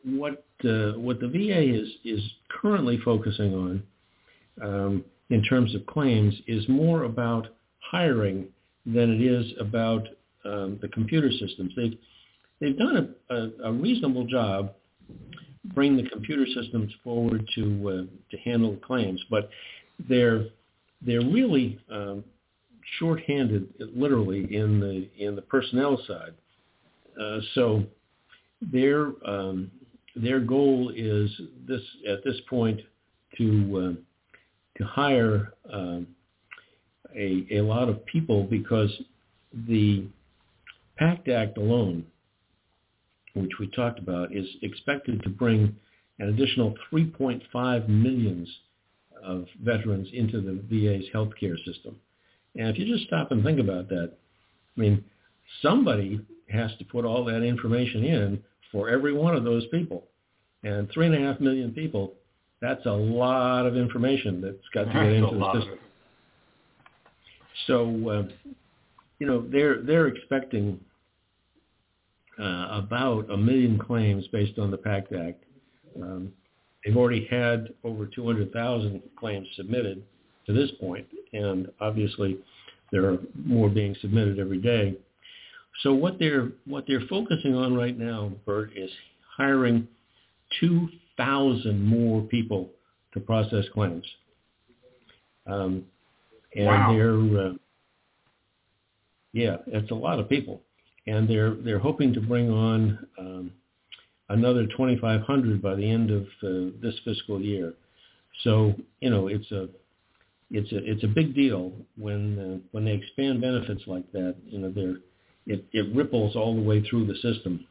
what 0.05 0.45
uh, 0.65 0.93
what 0.93 1.21
the 1.21 1.29
VA 1.29 1.75
is 1.75 1.89
is 2.05 2.21
currently 2.49 2.99
focusing 3.05 3.55
on 3.55 3.83
um, 4.63 5.05
in 5.31 5.43
terms 5.43 5.75
of 5.75 5.85
claims 5.87 6.35
is 6.47 6.69
more 6.69 7.05
about 7.05 7.49
hiring 7.81 8.47
than 8.85 9.11
it 9.13 9.21
is 9.21 9.53
about 9.61 10.07
um, 10.45 10.79
the 10.81 10.89
computer 10.89 11.31
systems. 11.31 11.73
They've 11.77 11.99
they've 12.61 12.79
done 12.79 13.17
a, 13.31 13.35
a, 13.35 13.51
a 13.65 13.73
reasonable 13.73 14.27
job 14.27 14.73
bringing 15.75 16.03
the 16.03 16.09
computer 16.11 16.47
systems 16.47 16.93
forward 17.03 17.49
to 17.55 17.89
uh, 17.89 18.31
to 18.31 18.37
handle 18.45 18.77
claims, 18.77 19.23
but 19.31 19.51
they're 20.09 20.47
they're 21.03 21.21
really 21.21 21.79
um, 21.91 22.25
shorthanded, 22.99 23.69
literally 23.95 24.55
in 24.55 24.81
the 24.81 25.09
in 25.19 25.35
the 25.35 25.43
personnel 25.43 26.01
side. 26.07 26.35
Uh, 27.21 27.41
so 27.55 27.85
their 28.61 29.13
um, 29.27 29.71
their 30.15 30.41
goal 30.41 30.93
is 30.95 31.31
this 31.67 31.83
at 32.09 32.25
this 32.25 32.37
point 32.49 32.81
to 33.37 33.97
uh, 33.97 34.01
to 34.79 34.85
hire 34.85 35.53
um, 35.73 36.07
a, 37.15 37.47
a 37.53 37.61
lot 37.61 37.89
of 37.89 38.05
people 38.07 38.45
because 38.45 38.91
the 39.67 40.07
PACT 40.99 41.29
Act 41.29 41.59
alone, 41.59 42.05
which 43.35 43.53
we 43.59 43.69
talked 43.69 43.99
about, 43.99 44.35
is 44.35 44.47
expected 44.63 45.23
to 45.23 45.29
bring 45.29 45.75
an 46.19 46.29
additional 46.29 46.75
3.5 46.93 47.89
millions 47.89 48.49
of 49.23 49.47
veterans 49.63 50.09
into 50.13 50.41
the 50.41 50.63
VA's 50.69 51.07
healthcare 51.15 51.57
system. 51.65 51.97
And 52.55 52.69
if 52.69 52.79
you 52.79 52.87
just 52.87 53.07
stop 53.07 53.33
and 53.33 53.45
think 53.45 53.61
about 53.61 53.89
that, 53.89 54.13
I 54.77 54.81
mean, 54.81 55.05
somebody 55.63 56.21
has 56.51 56.71
to 56.79 56.85
put 56.85 57.05
all 57.05 57.25
that 57.25 57.43
information 57.43 58.05
in 58.05 58.43
for 58.73 58.89
every 58.89 59.13
one 59.13 59.35
of 59.35 59.45
those 59.45 59.67
people. 59.69 60.05
And 60.63 60.91
three 60.91 61.07
and 61.07 61.15
a 61.15 61.19
half 61.19 61.41
million 61.41 61.73
people 61.73 62.15
that's 62.61 62.85
a 62.87 62.91
lot 62.91 63.67
of 63.67 63.77
information 63.77 64.41
that's 64.41 64.57
got 64.73 64.85
to 64.85 64.93
get 64.93 65.13
into 65.13 65.39
the 65.39 65.53
system. 65.53 65.79
So, 67.67 68.09
uh, 68.09 68.55
you 69.19 69.27
know, 69.27 69.47
they're 69.51 69.83
they're 69.83 70.07
expecting 70.09 70.81
uh, 72.39 72.69
about 72.71 73.31
a 73.31 73.37
million 73.37 73.79
claims 73.79 74.27
based 74.29 74.59
on 74.59 74.71
the 74.71 74.77
PACT 74.77 75.13
Act. 75.13 75.45
Um, 76.01 76.33
they've 76.85 76.97
already 76.97 77.27
had 77.31 77.73
over 77.83 78.07
200,000 78.07 79.03
claims 79.19 79.47
submitted 79.57 80.03
to 80.47 80.53
this 80.53 80.71
point, 80.79 81.07
and 81.33 81.69
obviously 81.81 82.39
there 82.93 83.07
are 83.07 83.19
more 83.35 83.69
being 83.69 83.97
submitted 84.01 84.39
every 84.39 84.59
day. 84.59 84.95
So 85.83 85.93
what 85.93 86.19
they're 86.19 86.51
what 86.67 86.85
they're 86.87 87.07
focusing 87.09 87.55
on 87.55 87.75
right 87.75 87.99
now, 87.99 88.33
Bert, 88.47 88.71
is 88.77 88.91
hiring 89.37 89.87
two 90.61 90.89
thousand 91.17 91.83
more 91.83 92.23
people 92.23 92.71
to 93.15 93.21
process 93.21 93.65
claims. 93.73 94.05
Um, 95.47 95.85
and 96.55 96.67
wow. 96.67 96.93
they're 96.93 97.47
uh, 97.47 97.53
yeah, 99.33 99.57
it's 99.67 99.91
a 99.91 99.95
lot 99.95 100.19
of 100.19 100.29
people, 100.29 100.63
and 101.07 101.29
they're 101.29 101.55
they're 101.55 101.79
hoping 101.79 102.15
to 102.15 102.21
bring 102.21 102.51
on 102.51 103.07
um, 103.19 103.53
another 104.31 104.67
2,500 104.67 105.63
by 105.63 105.75
the 105.75 105.89
end 105.89 106.11
of 106.11 106.23
uh, 106.43 106.73
this 106.81 106.95
fiscal 107.05 107.41
year. 107.41 107.75
So 108.45 108.75
you 109.01 109.11
know 109.11 109.29
it's 109.29 109.51
a 109.53 109.69
it's 110.51 110.73
a 110.73 110.91
it's 110.91 111.05
a 111.05 111.09
big 111.09 111.35
deal 111.35 111.73
when 111.97 112.39
uh, 112.39 112.69
when 112.73 112.85
they 112.85 112.93
expand 112.93 113.41
benefits 113.41 113.83
like 113.87 114.11
that. 114.13 114.37
You 114.47 114.59
know, 114.59 114.71
they're 114.71 114.97
it, 115.47 115.65
it 115.73 115.95
ripples 115.95 116.37
all 116.37 116.55
the 116.55 116.63
way 116.63 116.83
through 116.83 117.07
the 117.07 117.15
system. 117.17 117.67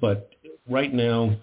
But 0.00 0.30
right 0.68 0.92
now, 0.92 1.36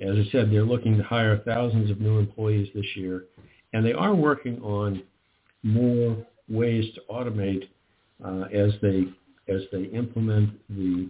as 0.00 0.16
I 0.16 0.30
said, 0.32 0.50
they're 0.50 0.64
looking 0.64 0.96
to 0.96 1.02
hire 1.02 1.38
thousands 1.44 1.90
of 1.90 2.00
new 2.00 2.18
employees 2.18 2.68
this 2.74 2.86
year, 2.96 3.24
and 3.72 3.84
they 3.84 3.92
are 3.92 4.14
working 4.14 4.60
on 4.62 5.02
more 5.62 6.16
ways 6.48 6.86
to 6.94 7.00
automate 7.10 7.68
uh, 8.24 8.44
as 8.52 8.72
they 8.82 9.04
as 9.48 9.62
they 9.72 9.84
implement 9.84 10.50
the 10.70 11.08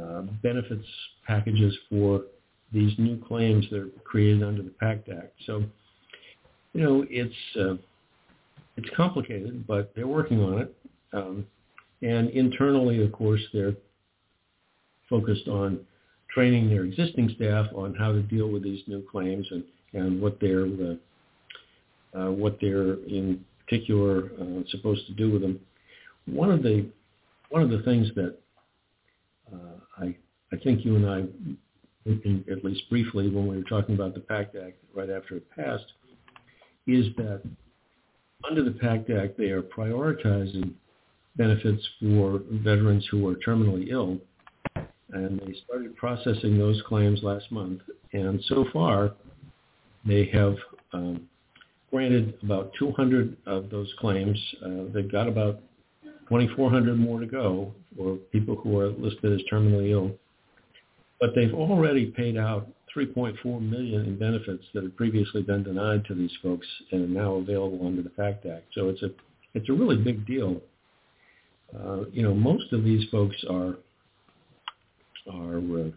uh, 0.00 0.22
benefits 0.42 0.86
packages 1.26 1.76
for 1.90 2.22
these 2.72 2.92
new 2.98 3.22
claims 3.24 3.66
that 3.70 3.80
are 3.80 3.88
created 4.04 4.42
under 4.42 4.62
the 4.62 4.70
PACT 4.70 5.08
Act. 5.10 5.32
So, 5.46 5.64
you 6.72 6.82
know, 6.82 7.04
it's 7.10 7.34
uh, 7.58 7.74
it's 8.76 8.88
complicated, 8.96 9.66
but 9.66 9.92
they're 9.94 10.06
working 10.06 10.40
on 10.42 10.58
it. 10.60 10.76
Um, 11.12 11.46
and 12.00 12.30
internally, 12.30 13.04
of 13.04 13.12
course, 13.12 13.42
they're 13.52 13.74
focused 15.10 15.46
on 15.46 15.80
training 16.34 16.68
their 16.68 16.84
existing 16.84 17.30
staff 17.36 17.66
on 17.74 17.94
how 17.94 18.12
to 18.12 18.22
deal 18.22 18.48
with 18.48 18.62
these 18.62 18.82
new 18.86 19.02
claims 19.10 19.46
and, 19.50 19.64
and 19.92 20.20
what 20.20 20.38
they're 20.40 20.66
uh, 20.66 20.94
uh, 22.14 22.30
what 22.30 22.58
they're 22.60 22.94
in 23.04 23.42
particular 23.64 24.30
uh, 24.40 24.62
supposed 24.68 25.06
to 25.06 25.12
do 25.14 25.30
with 25.30 25.42
them. 25.42 25.58
One 26.26 26.50
of 26.50 26.62
the 26.62 26.86
one 27.50 27.62
of 27.62 27.70
the 27.70 27.82
things 27.82 28.08
that 28.14 28.36
uh, 29.52 29.78
I 29.98 30.16
I 30.52 30.56
think 30.56 30.84
you 30.84 30.96
and 30.96 31.08
I, 31.08 31.20
at 32.50 32.64
least 32.64 32.88
briefly, 32.90 33.28
when 33.28 33.46
we 33.46 33.56
were 33.56 33.64
talking 33.64 33.94
about 33.94 34.14
the 34.14 34.20
PACT 34.20 34.56
Act 34.56 34.76
right 34.94 35.10
after 35.10 35.36
it 35.36 35.50
passed, 35.50 35.92
is 36.86 37.06
that 37.16 37.42
under 38.48 38.62
the 38.62 38.72
PACT 38.72 39.10
Act 39.10 39.38
they 39.38 39.50
are 39.50 39.62
prioritizing 39.62 40.72
benefits 41.36 41.82
for 42.00 42.42
veterans 42.50 43.06
who 43.10 43.26
are 43.28 43.36
terminally 43.36 43.88
ill, 43.90 44.18
and 45.12 45.40
they 45.40 45.54
started 45.64 45.96
processing 45.96 46.58
those 46.58 46.82
claims 46.86 47.20
last 47.22 47.50
month. 47.50 47.80
And 48.12 48.42
so 48.48 48.66
far, 48.72 49.12
they 50.04 50.26
have 50.32 50.56
um, 50.92 51.28
granted 51.90 52.34
about 52.42 52.72
200 52.78 53.36
of 53.46 53.70
those 53.70 53.92
claims. 53.98 54.38
Uh, 54.64 54.84
they've 54.92 55.10
got 55.10 55.28
about 55.28 55.60
2,400 56.28 56.98
more 56.98 57.20
to 57.20 57.26
go 57.26 57.72
for 57.96 58.16
people 58.32 58.56
who 58.56 58.78
are 58.78 58.88
listed 58.88 59.32
as 59.32 59.40
terminally 59.52 59.90
ill. 59.90 60.12
But 61.20 61.34
they've 61.34 61.54
already 61.54 62.06
paid 62.06 62.36
out 62.36 62.68
3.4 62.96 63.60
million 63.60 64.06
in 64.06 64.18
benefits 64.18 64.64
that 64.74 64.82
had 64.82 64.96
previously 64.96 65.42
been 65.42 65.62
denied 65.62 66.04
to 66.06 66.14
these 66.14 66.32
folks 66.42 66.66
and 66.90 67.04
are 67.04 67.22
now 67.22 67.34
available 67.34 67.86
under 67.86 68.02
the 68.02 68.10
PACT 68.10 68.46
Act. 68.46 68.64
So 68.74 68.88
it's 68.88 69.02
a 69.02 69.10
it's 69.54 69.68
a 69.68 69.72
really 69.72 69.96
big 69.96 70.26
deal. 70.26 70.60
Uh, 71.74 72.04
you 72.10 72.22
know, 72.22 72.34
most 72.34 72.72
of 72.72 72.84
these 72.84 73.08
folks 73.10 73.36
are 73.50 73.76
are 75.30 75.58
uh, 75.58 75.90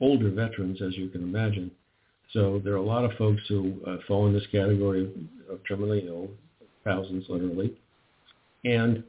older 0.00 0.30
veterans, 0.30 0.80
as 0.82 0.96
you 0.96 1.08
can 1.08 1.22
imagine. 1.22 1.70
So 2.32 2.60
there 2.64 2.72
are 2.72 2.78
a 2.78 2.82
lot 2.82 3.04
of 3.04 3.12
folks 3.16 3.42
who 3.48 3.80
uh, 3.86 3.96
fall 4.08 4.26
in 4.26 4.32
this 4.32 4.46
category 4.50 5.10
of, 5.50 5.60
terminally 5.70 6.06
ill, 6.06 6.28
thousands 6.84 7.26
literally, 7.28 7.76
and 8.64 9.04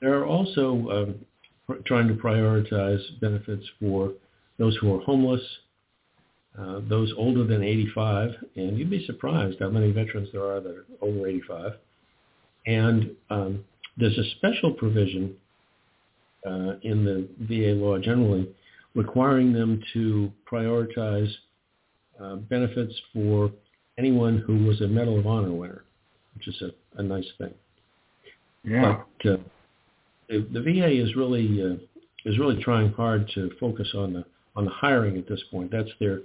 there 0.00 0.14
are 0.18 0.26
also 0.26 0.72
um, 0.90 1.26
pr- 1.66 1.82
trying 1.86 2.08
to 2.08 2.14
prioritize 2.14 3.00
benefits 3.20 3.64
for 3.80 4.12
those 4.58 4.76
who 4.76 4.94
are 4.94 5.00
homeless, 5.00 5.42
uh, 6.58 6.80
those 6.88 7.12
older 7.16 7.44
than 7.44 7.62
85, 7.62 8.30
and 8.56 8.78
you'd 8.78 8.90
be 8.90 9.04
surprised 9.06 9.58
how 9.60 9.70
many 9.70 9.90
veterans 9.90 10.28
there 10.32 10.44
are 10.44 10.60
that 10.60 10.76
are 10.76 10.84
over 11.00 11.26
85. 11.26 11.72
And 12.66 13.10
um, 13.30 13.64
there's 13.96 14.18
a 14.18 14.30
special 14.36 14.72
provision 14.72 15.34
uh, 16.46 16.74
in 16.82 17.04
the 17.04 17.28
VA 17.46 17.72
law 17.74 17.98
generally 17.98 18.48
requiring 18.94 19.52
them 19.52 19.82
to 19.92 20.32
prioritize 20.50 21.30
uh, 22.22 22.36
benefits 22.36 22.94
for 23.12 23.50
anyone 23.98 24.38
who 24.46 24.64
was 24.64 24.80
a 24.80 24.86
Medal 24.86 25.18
of 25.18 25.26
Honor 25.26 25.52
winner, 25.52 25.84
which 26.34 26.48
is 26.48 26.62
a, 26.62 27.00
a 27.00 27.02
nice 27.02 27.26
thing. 27.38 27.54
Yeah. 28.64 29.02
But 29.22 29.30
uh, 29.30 29.36
the, 30.28 30.46
the 30.52 30.62
VA 30.62 30.88
is 30.88 31.14
really 31.16 31.62
uh, 31.62 31.76
is 32.24 32.38
really 32.38 32.62
trying 32.62 32.92
hard 32.92 33.30
to 33.34 33.50
focus 33.58 33.88
on 33.94 34.12
the 34.12 34.24
on 34.56 34.64
the 34.64 34.70
hiring 34.70 35.16
at 35.16 35.28
this 35.28 35.42
point. 35.50 35.70
That's 35.70 35.90
their 35.98 36.20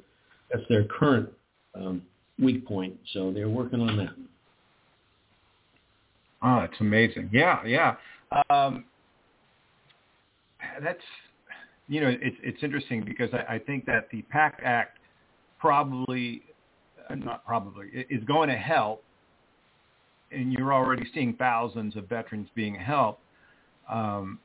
that's 0.52 0.68
their 0.70 0.86
current 0.86 1.30
um, 1.76 2.02
weak 2.40 2.66
point. 2.68 2.98
So 3.14 3.32
they're 3.32 3.50
working 3.50 3.82
on 3.82 3.98
that. 3.98 4.16
Oh, 6.42 6.60
that's 6.62 6.80
amazing. 6.80 7.30
Yeah, 7.32 7.64
yeah. 7.66 7.96
Um, 8.50 8.86
that's 10.84 11.00
you 11.88 12.02
know 12.02 12.10
it's 12.10 12.38
it's 12.44 12.64
interesting 12.64 13.04
because 13.06 13.30
I, 13.34 13.56
I 13.56 13.60
think 13.60 13.86
that 13.86 14.10
the 14.12 14.22
PACT 14.24 14.62
Act 14.64 15.00
probably 15.60 16.42
not 17.10 17.46
probably 17.46 17.88
is 18.10 18.24
going 18.24 18.50
to 18.50 18.56
help, 18.56 19.04
and 20.32 20.52
you're 20.52 20.74
already 20.74 21.04
seeing 21.14 21.34
thousands 21.34 21.96
of 21.96 22.08
veterans 22.10 22.50
being 22.56 22.76
helped. 22.76 23.22
Um, 23.90 24.40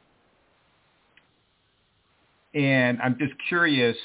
and 2.55 3.01
I'm 3.01 3.17
just 3.19 3.33
curious, 3.49 3.97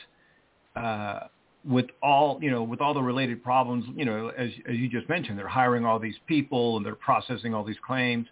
uh, 0.75 1.21
with 1.67 1.87
all 2.01 2.39
you 2.41 2.51
know, 2.51 2.63
with 2.63 2.79
all 2.79 2.93
the 2.93 3.01
related 3.01 3.43
problems, 3.43 3.85
you 3.95 4.05
know, 4.05 4.29
as 4.37 4.49
as 4.69 4.77
you 4.77 4.87
just 4.87 5.09
mentioned, 5.09 5.37
they're 5.37 5.47
hiring 5.47 5.85
all 5.85 5.99
these 5.99 6.15
people 6.27 6.77
and 6.77 6.85
they're 6.85 6.95
processing 6.95 7.53
all 7.53 7.63
these 7.63 7.79
claims, 7.85 8.27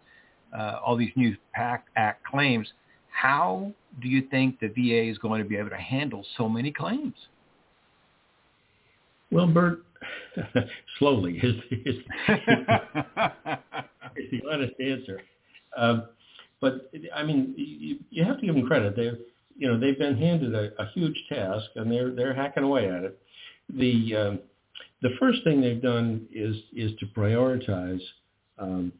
uh, 0.57 0.79
all 0.85 0.95
these 0.95 1.11
new 1.15 1.35
PACT 1.53 1.89
Act 1.95 2.23
claims. 2.25 2.67
How 3.13 3.71
do 4.01 4.07
you 4.07 4.23
think 4.29 4.59
the 4.59 4.67
VA 4.67 5.09
is 5.09 5.17
going 5.17 5.41
to 5.41 5.47
be 5.47 5.55
able 5.55 5.69
to 5.69 5.77
handle 5.77 6.25
so 6.37 6.49
many 6.49 6.71
claims? 6.71 7.15
Well, 9.31 9.47
Bert, 9.47 9.83
slowly 10.99 11.39
is, 11.41 11.55
is, 11.71 11.95
is 14.17 14.31
the 14.31 14.41
honest 14.51 14.73
answer. 14.79 15.21
Um, 15.77 16.07
but 16.59 16.91
I 17.15 17.23
mean, 17.23 17.53
you, 17.57 17.97
you 18.09 18.23
have 18.23 18.39
to 18.39 18.45
give 18.45 18.55
them 18.55 18.65
credit. 18.67 18.95
They've 18.95 19.17
you 19.57 19.67
know, 19.67 19.79
they've 19.79 19.97
been 19.97 20.17
handed 20.17 20.55
a, 20.55 20.71
a 20.81 20.87
huge 20.93 21.17
task, 21.29 21.65
and 21.75 21.91
they're 21.91 22.11
they're 22.11 22.33
hacking 22.33 22.63
away 22.63 22.89
at 22.89 23.03
it. 23.03 23.19
The 23.77 24.15
um, 24.15 24.39
the 25.01 25.11
first 25.19 25.43
thing 25.43 25.61
they've 25.61 25.81
done 25.81 26.27
is 26.33 26.55
is 26.75 26.91
to 26.99 27.05
prioritize 27.07 28.01
um, 28.57 28.91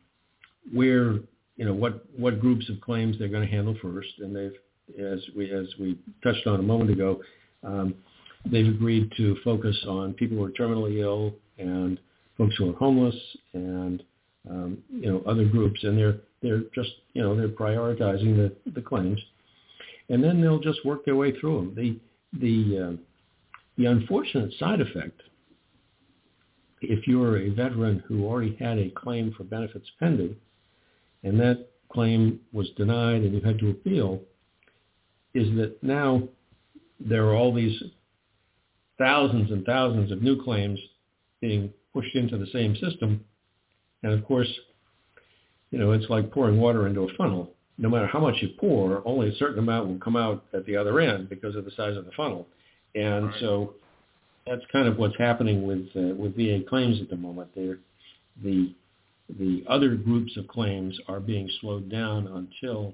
where 0.72 1.20
you 1.56 1.66
know 1.66 1.74
what 1.74 2.06
what 2.18 2.40
groups 2.40 2.70
of 2.70 2.82
claims 2.82 3.18
they're 3.18 3.28
going 3.28 3.48
to 3.48 3.54
handle 3.54 3.76
first, 3.82 4.10
and 4.20 4.36
they've 4.36 4.56
as 5.00 5.20
we 5.36 5.52
as 5.52 5.68
we 5.80 5.98
touched 6.24 6.48
on 6.48 6.60
a 6.60 6.64
moment 6.64 6.90
ago, 6.90 7.22
um, 7.64 7.96
they've 8.46 8.68
agreed 8.68 9.12
to 9.18 9.38
focus 9.44 9.78
on 9.88 10.14
people 10.14 10.38
who 10.38 10.44
are 10.44 10.52
terminally 10.52 11.00
ill 11.00 11.34
and 11.58 12.00
folks 12.38 12.56
who 12.58 12.72
are 12.72 12.78
homeless 12.78 13.16
and 13.54 14.04
um, 14.50 14.78
you 14.90 15.10
know 15.12 15.22
other 15.26 15.46
groups, 15.46 15.84
and 15.84 15.98
they're 15.98 16.18
they're 16.42 16.64
just 16.76 16.92
you 17.14 17.22
know 17.22 17.36
they're 17.36 17.48
prioritizing 17.48 18.36
the 18.36 18.54
the 18.72 18.82
claims, 18.82 19.20
and 20.10 20.24
then 20.24 20.42
they'll 20.42 20.60
just 20.60 20.86
work 20.86 21.06
their 21.06 21.16
way 21.16 21.38
through 21.40 21.58
them. 21.58 21.76
The 21.76 22.40
the 22.40 22.80
uh, 22.80 22.98
the 23.78 23.86
unfortunate 23.86 24.54
side 24.60 24.82
effect, 24.82 25.22
if 26.82 27.08
you're 27.08 27.38
a 27.38 27.50
veteran 27.50 28.04
who 28.08 28.26
already 28.26 28.56
had 28.60 28.78
a 28.78 28.90
claim 28.90 29.34
for 29.38 29.44
benefits 29.44 29.90
pending, 30.00 30.36
and 31.24 31.40
that 31.40 31.68
claim 31.92 32.40
was 32.52 32.70
denied 32.78 33.22
and 33.22 33.34
you 33.34 33.42
had 33.42 33.60
to 33.60 33.70
appeal, 33.70 34.22
is 35.34 35.48
that 35.56 35.82
now 35.82 36.24
there 37.00 37.26
are 37.26 37.36
all 37.36 37.54
these 37.54 37.82
thousands 38.98 39.52
and 39.52 39.66
thousands 39.66 40.12
of 40.12 40.22
new 40.22 40.42
claims 40.44 40.80
being 41.42 41.72
pushed 41.94 42.16
into 42.16 42.38
the 42.38 42.48
same 42.48 42.76
system. 42.76 43.24
And 44.04 44.14
of 44.14 44.26
course, 44.26 44.50
you 45.72 45.80
know, 45.80 45.92
it's 45.92 46.10
like 46.10 46.32
pouring 46.32 46.60
water 46.60 46.88
into 46.88 47.02
a 47.02 47.14
funnel. 47.18 47.52
No 47.78 47.90
matter 47.90 48.06
how 48.06 48.20
much 48.20 48.36
you 48.42 48.50
pour, 48.60 49.02
only 49.06 49.30
a 49.30 49.36
certain 49.36 49.60
amount 49.60 49.88
will 49.88 49.98
come 49.98 50.16
out 50.16 50.46
at 50.54 50.66
the 50.66 50.78
other 50.78 51.00
end 51.00 51.30
because 51.30 51.56
of 51.56 51.66
the 51.66 51.72
size 51.72 51.98
of 51.98 52.06
the 52.06 52.12
funnel. 52.16 52.48
And 52.94 53.28
right. 53.28 53.40
so 53.40 53.74
that's 54.46 54.62
kind 54.72 54.88
of 54.88 54.98
what's 54.98 55.18
happening 55.18 55.66
with 55.66 55.88
uh, 55.96 56.14
with 56.16 56.36
VA 56.36 56.60
claims 56.68 57.02
at 57.02 57.10
the 57.10 57.16
moment. 57.16 57.50
They're, 57.56 57.80
the 58.44 58.74
the 59.30 59.64
other 59.68 59.96
groups 59.96 60.36
of 60.38 60.48
claims 60.48 61.00
are 61.08 61.20
being 61.20 61.50
slowed 61.62 61.90
down 61.90 62.28
until 62.28 62.94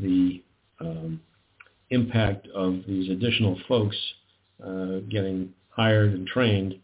the 0.00 0.42
um, 0.80 1.20
impact 1.90 2.46
of 2.48 2.80
these 2.86 3.10
additional 3.10 3.58
folks 3.68 3.96
uh, 4.64 4.98
getting 5.10 5.52
hired 5.70 6.12
and 6.12 6.26
trained 6.26 6.74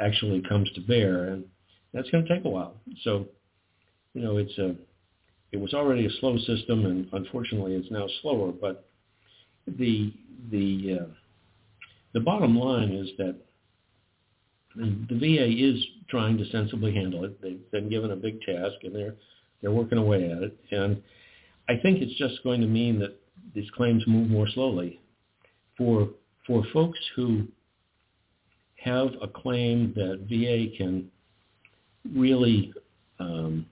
actually 0.00 0.42
comes 0.48 0.70
to 0.74 0.80
bear, 0.82 1.24
and 1.24 1.44
that's 1.92 2.10
going 2.10 2.24
to 2.24 2.34
take 2.34 2.44
a 2.44 2.48
while. 2.48 2.74
So, 3.02 3.26
you 4.14 4.22
know, 4.22 4.38
it's 4.38 4.56
a 4.58 4.74
it 5.50 5.56
was 5.56 5.72
already 5.72 6.06
a 6.06 6.10
slow 6.20 6.36
system, 6.38 6.84
and 6.84 7.08
unfortunately, 7.12 7.74
it's 7.74 7.90
now 7.90 8.06
slower. 8.20 8.52
But 8.52 8.88
the 9.66 10.12
the 10.50 10.98
uh, 11.00 11.06
the 12.12 12.20
bottom 12.20 12.58
line 12.58 12.90
is 12.90 13.08
that 13.18 13.36
the 14.78 15.18
VA 15.18 15.48
is 15.48 15.84
trying 16.08 16.38
to 16.38 16.44
sensibly 16.50 16.94
handle 16.94 17.24
it. 17.24 17.40
They've 17.42 17.70
been 17.70 17.88
given 17.88 18.12
a 18.12 18.16
big 18.16 18.40
task, 18.42 18.76
and 18.82 18.94
they're 18.94 19.14
they're 19.60 19.72
working 19.72 19.98
away 19.98 20.30
at 20.30 20.42
it. 20.42 20.56
And 20.70 21.02
I 21.68 21.76
think 21.76 22.00
it's 22.00 22.14
just 22.14 22.42
going 22.44 22.60
to 22.60 22.66
mean 22.66 22.98
that 23.00 23.16
these 23.54 23.70
claims 23.70 24.04
move 24.06 24.30
more 24.30 24.48
slowly. 24.48 25.00
For 25.76 26.08
for 26.46 26.62
folks 26.72 26.98
who 27.16 27.48
have 28.82 29.08
a 29.20 29.28
claim 29.28 29.92
that 29.96 30.26
VA 30.28 30.76
can 30.76 31.10
really 32.14 32.72
um, 33.18 33.66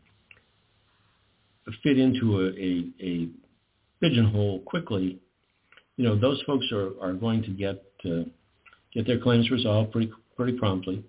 fit 1.83 1.99
into 1.99 2.41
a, 2.41 2.47
a, 2.49 3.07
a, 3.07 3.29
pigeonhole 4.01 4.61
quickly, 4.67 5.19
you 5.97 6.05
know, 6.05 6.19
those 6.19 6.43
folks 6.47 6.67
are, 6.73 6.91
are 7.01 7.15
going 7.15 7.43
to 7.43 7.51
get 7.51 7.83
uh, 8.05 8.25
get 8.93 9.07
their 9.07 9.21
claims 9.21 9.51
resolved 9.51 9.93
pretty 9.93 10.11
pretty 10.37 10.59
promptly. 10.59 11.05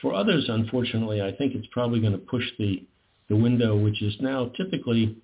For 0.00 0.14
others, 0.14 0.46
unfortunately, 0.48 1.20
I 1.20 1.32
think 1.32 1.54
it's 1.54 1.66
probably 1.72 2.00
going 2.00 2.12
to 2.12 2.18
push 2.18 2.44
the 2.58 2.84
the 3.28 3.36
window, 3.36 3.76
which 3.76 4.00
is 4.00 4.14
now 4.20 4.50
typically 4.56 5.14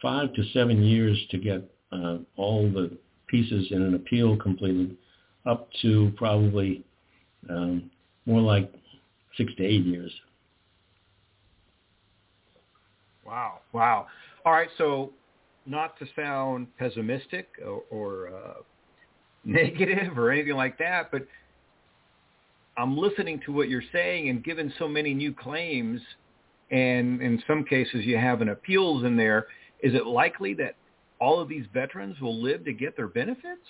five 0.00 0.32
to 0.34 0.44
seven 0.52 0.82
years 0.84 1.18
to 1.30 1.38
get 1.38 1.68
uh, 1.90 2.18
all 2.36 2.70
the 2.70 2.96
pieces 3.26 3.66
in 3.70 3.82
an 3.82 3.94
appeal 3.94 4.36
completed, 4.36 4.96
up 5.44 5.68
to 5.82 6.12
probably 6.16 6.84
um, 7.50 7.90
more 8.24 8.40
like 8.40 8.72
six 9.36 9.52
to 9.56 9.64
eight 9.64 9.84
years. 9.84 10.12
Wow, 13.26 13.58
wow. 13.72 14.06
All 14.44 14.52
right, 14.52 14.68
so 14.78 15.12
not 15.66 15.98
to 15.98 16.06
sound 16.16 16.66
pessimistic 16.78 17.48
or, 17.64 17.82
or 17.90 18.28
uh, 18.28 18.54
negative 19.44 20.18
or 20.18 20.30
anything 20.30 20.54
like 20.54 20.78
that, 20.78 21.10
but 21.10 21.26
I'm 22.78 22.96
listening 22.96 23.40
to 23.44 23.52
what 23.52 23.68
you're 23.68 23.82
saying, 23.92 24.28
and 24.28 24.42
given 24.42 24.72
so 24.78 24.86
many 24.86 25.12
new 25.12 25.34
claims, 25.34 26.00
and 26.70 27.20
in 27.20 27.42
some 27.46 27.64
cases 27.64 28.04
you 28.04 28.16
have 28.16 28.40
an 28.40 28.50
appeals 28.50 29.04
in 29.04 29.16
there, 29.16 29.48
is 29.82 29.94
it 29.94 30.06
likely 30.06 30.54
that 30.54 30.76
all 31.20 31.40
of 31.40 31.48
these 31.48 31.64
veterans 31.74 32.20
will 32.20 32.40
live 32.40 32.64
to 32.64 32.72
get 32.72 32.96
their 32.96 33.08
benefits? 33.08 33.62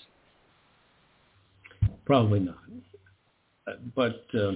Probably 2.05 2.41
not. 2.41 2.59
But 3.97 4.27
uh, 4.35 4.53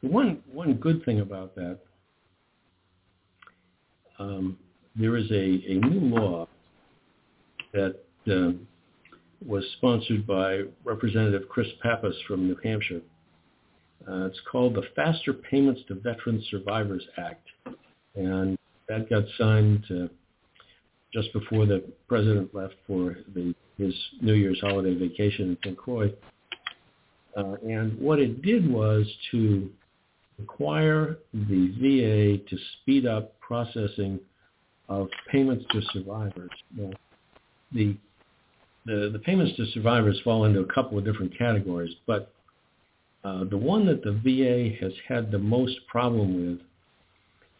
one 0.00 0.42
one 0.52 0.74
good 0.74 1.04
thing 1.04 1.20
about 1.20 1.54
that, 1.54 1.78
um, 4.18 4.58
there 4.96 5.16
is 5.16 5.30
a, 5.30 5.34
a 5.34 5.74
new 5.74 6.16
law 6.16 6.48
that 7.72 7.96
uh, 8.30 8.52
was 9.46 9.64
sponsored 9.76 10.26
by 10.26 10.62
Representative 10.84 11.48
Chris 11.48 11.68
Pappas 11.80 12.16
from 12.26 12.46
New 12.46 12.56
Hampshire. 12.64 13.00
Uh, 14.06 14.26
it's 14.26 14.40
called 14.50 14.74
the 14.74 14.82
Faster 14.94 15.32
Payments 15.32 15.80
to 15.88 15.94
Veteran 15.94 16.42
Survivors 16.50 17.04
Act, 17.16 17.46
and 18.14 18.58
that 18.88 19.08
got 19.10 19.24
signed 19.36 19.84
uh, 19.90 20.06
just 21.12 21.32
before 21.32 21.66
the 21.66 21.82
president 22.06 22.54
left 22.54 22.74
for 22.86 23.16
the, 23.34 23.54
his 23.76 23.94
New 24.20 24.34
Year's 24.34 24.60
holiday 24.60 24.94
vacation 24.94 25.50
in 25.50 25.58
St. 25.64 25.76
Croix. 25.76 26.12
Uh, 27.36 27.54
and 27.66 27.98
what 28.00 28.18
it 28.18 28.42
did 28.42 28.70
was 28.70 29.06
to 29.30 29.70
require 30.38 31.18
the 31.32 31.68
VA 31.78 32.44
to 32.48 32.58
speed 32.80 33.06
up 33.06 33.38
processing 33.40 34.18
of 34.88 35.08
payments 35.30 35.64
to 35.70 35.82
survivors. 35.92 36.50
Now, 36.76 36.90
the, 37.72 37.96
the, 38.86 39.10
the 39.12 39.18
payments 39.18 39.56
to 39.56 39.66
survivors 39.72 40.20
fall 40.24 40.44
into 40.44 40.60
a 40.60 40.72
couple 40.72 40.96
of 40.98 41.04
different 41.04 41.36
categories, 41.36 41.94
but 42.06 42.32
uh, 43.28 43.44
the 43.44 43.56
one 43.56 43.84
that 43.84 44.02
the 44.02 44.12
VA 44.12 44.74
has 44.80 44.92
had 45.06 45.30
the 45.30 45.38
most 45.38 45.74
problem 45.86 46.50
with 46.50 46.60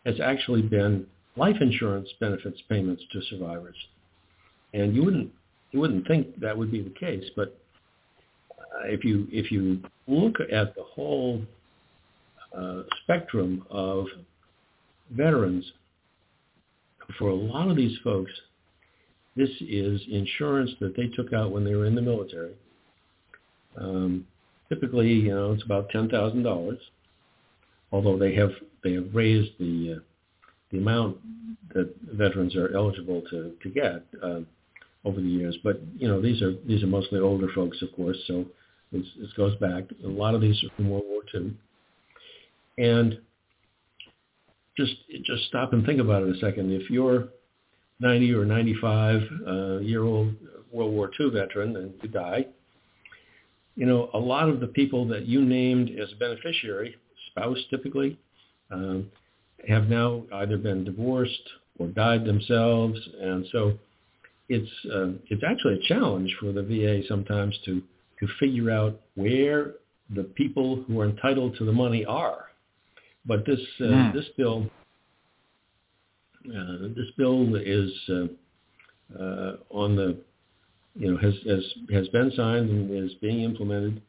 has 0.07 0.21
actually 0.21 0.63
been 0.63 1.07
life 1.37 1.57
insurance 1.61 2.09
benefits 2.21 2.59
payments 2.71 3.03
to 3.13 3.21
survivors. 3.29 3.77
And 4.73 4.95
you 4.95 5.05
wouldn't 5.05 5.31
you 5.73 5.81
wouldn't 5.81 6.07
think 6.09 6.41
that 6.41 6.57
would 6.57 6.71
be 6.71 6.83
the 6.83 6.95
case, 6.99 7.25
but 7.37 7.59
uh, 8.51 8.87
if 8.87 9.05
you 9.05 9.27
if 9.31 9.53
you 9.53 9.81
look 10.07 10.37
at 10.41 10.75
the 10.75 10.83
whole 10.83 11.43
uh, 12.57 12.83
spectrum 13.03 13.67
of 13.71 14.07
veterans, 15.11 15.71
for 17.19 17.29
a 17.29 17.35
lot 17.35 17.71
of 17.71 17.77
these 17.77 17.97
folks, 18.03 18.33
this 19.37 19.51
is 19.61 20.01
insurance 20.11 20.71
that 20.81 20.97
they 20.97 21.09
took 21.09 21.33
out 21.35 21.53
when 21.53 21.65
they 21.65 21.75
were 21.75 21.87
in 21.87 21.95
the 21.95 22.03
military. 22.03 22.55
Um, 23.77 24.27
typically, 24.69 25.09
you 25.09 25.35
know, 25.35 25.53
it's 25.53 25.65
about 25.65 25.91
ten 25.91 26.09
thousand 26.09 26.43
dollars. 26.43 26.79
Although 27.93 28.19
they 28.19 28.35
have 28.35 28.51
they 28.85 28.93
have 28.95 29.15
raised 29.15 29.53
the 29.59 29.97
uh, 29.97 30.01
the 30.71 30.79
amount 30.79 31.19
that 31.75 31.95
veterans 32.13 32.57
are 32.57 32.75
eligible 32.75 33.23
to 33.31 33.53
to 33.63 33.69
get 33.71 34.03
uh, 34.23 34.41
over 35.05 35.21
the 35.21 35.29
years. 35.29 35.57
But 35.63 35.81
you 35.97 36.09
know, 36.09 36.21
these 36.21 36.43
are 36.43 36.55
these 36.67 36.83
are 36.83 36.89
mostly 36.89 37.21
older 37.21 37.49
folks, 37.55 37.81
of 37.83 37.95
course. 37.95 38.19
So 38.27 38.45
this, 38.93 39.07
this 39.19 39.33
goes 39.35 39.57
back. 39.57 39.85
A 40.05 40.09
lot 40.09 40.35
of 40.35 40.41
these 40.41 40.63
are 40.65 40.75
from 40.77 40.91
World 40.91 41.05
War 41.09 41.23
II, 41.35 41.55
and 42.79 43.19
just 44.77 44.95
just 45.25 45.45
stop 45.47 45.73
and 45.73 45.85
think 45.85 46.01
about 46.01 46.23
it 46.23 46.37
a 46.37 46.39
second. 46.39 46.71
If 46.73 46.91
you're 46.91 47.29
90 48.01 48.33
or 48.35 48.45
95 48.45 49.21
uh, 49.47 49.79
year 49.79 50.05
old 50.05 50.35
World 50.73 50.93
War 50.93 51.11
II 51.19 51.31
veteran 51.31 51.77
and 51.77 51.95
you 52.03 52.09
die, 52.09 52.47
you 53.79 53.87
know, 53.87 54.11
a 54.13 54.19
lot 54.19 54.49
of 54.49 54.59
the 54.59 54.67
people 54.67 55.07
that 55.07 55.27
you 55.27 55.41
named 55.45 55.91
as 56.03 56.09
beneficiary, 56.19 56.97
spouse 57.31 57.59
typically, 57.71 58.19
um, 58.73 59.09
have 59.69 59.89
now 59.89 60.25
either 60.35 60.57
been 60.57 60.83
divorced 60.83 61.49
or 61.79 61.87
died 61.87 62.25
themselves, 62.25 62.99
and 63.21 63.47
so 63.53 63.79
it's 64.49 64.69
uh, 64.93 65.11
it's 65.31 65.45
actually 65.49 65.75
a 65.75 65.87
challenge 65.87 66.35
for 66.41 66.51
the 66.51 66.63
VA 66.63 67.07
sometimes 67.07 67.57
to 67.67 67.81
to 68.19 68.27
figure 68.41 68.69
out 68.73 69.01
where 69.15 69.75
the 70.13 70.25
people 70.25 70.83
who 70.89 71.01
are 71.01 71.09
entitled 71.09 71.57
to 71.59 71.65
the 71.65 71.73
money 71.73 72.05
are. 72.05 72.47
But 73.27 73.47
this 73.47 73.61
uh, 73.81 73.85
mm. 73.85 74.13
this 74.13 74.27
bill 74.37 74.69
uh, 76.47 76.89
this 76.97 77.11
bill 77.17 77.55
is 77.55 77.93
uh, 78.09 79.23
uh, 79.23 79.57
on 79.71 79.95
the 79.95 80.19
you 80.99 81.13
know 81.13 81.19
has 81.19 81.35
has 81.47 81.65
has 81.93 82.09
been 82.09 82.33
signed 82.37 82.69
and 82.71 82.91
is 82.91 83.15
being 83.21 83.43
implemented, 83.43 84.03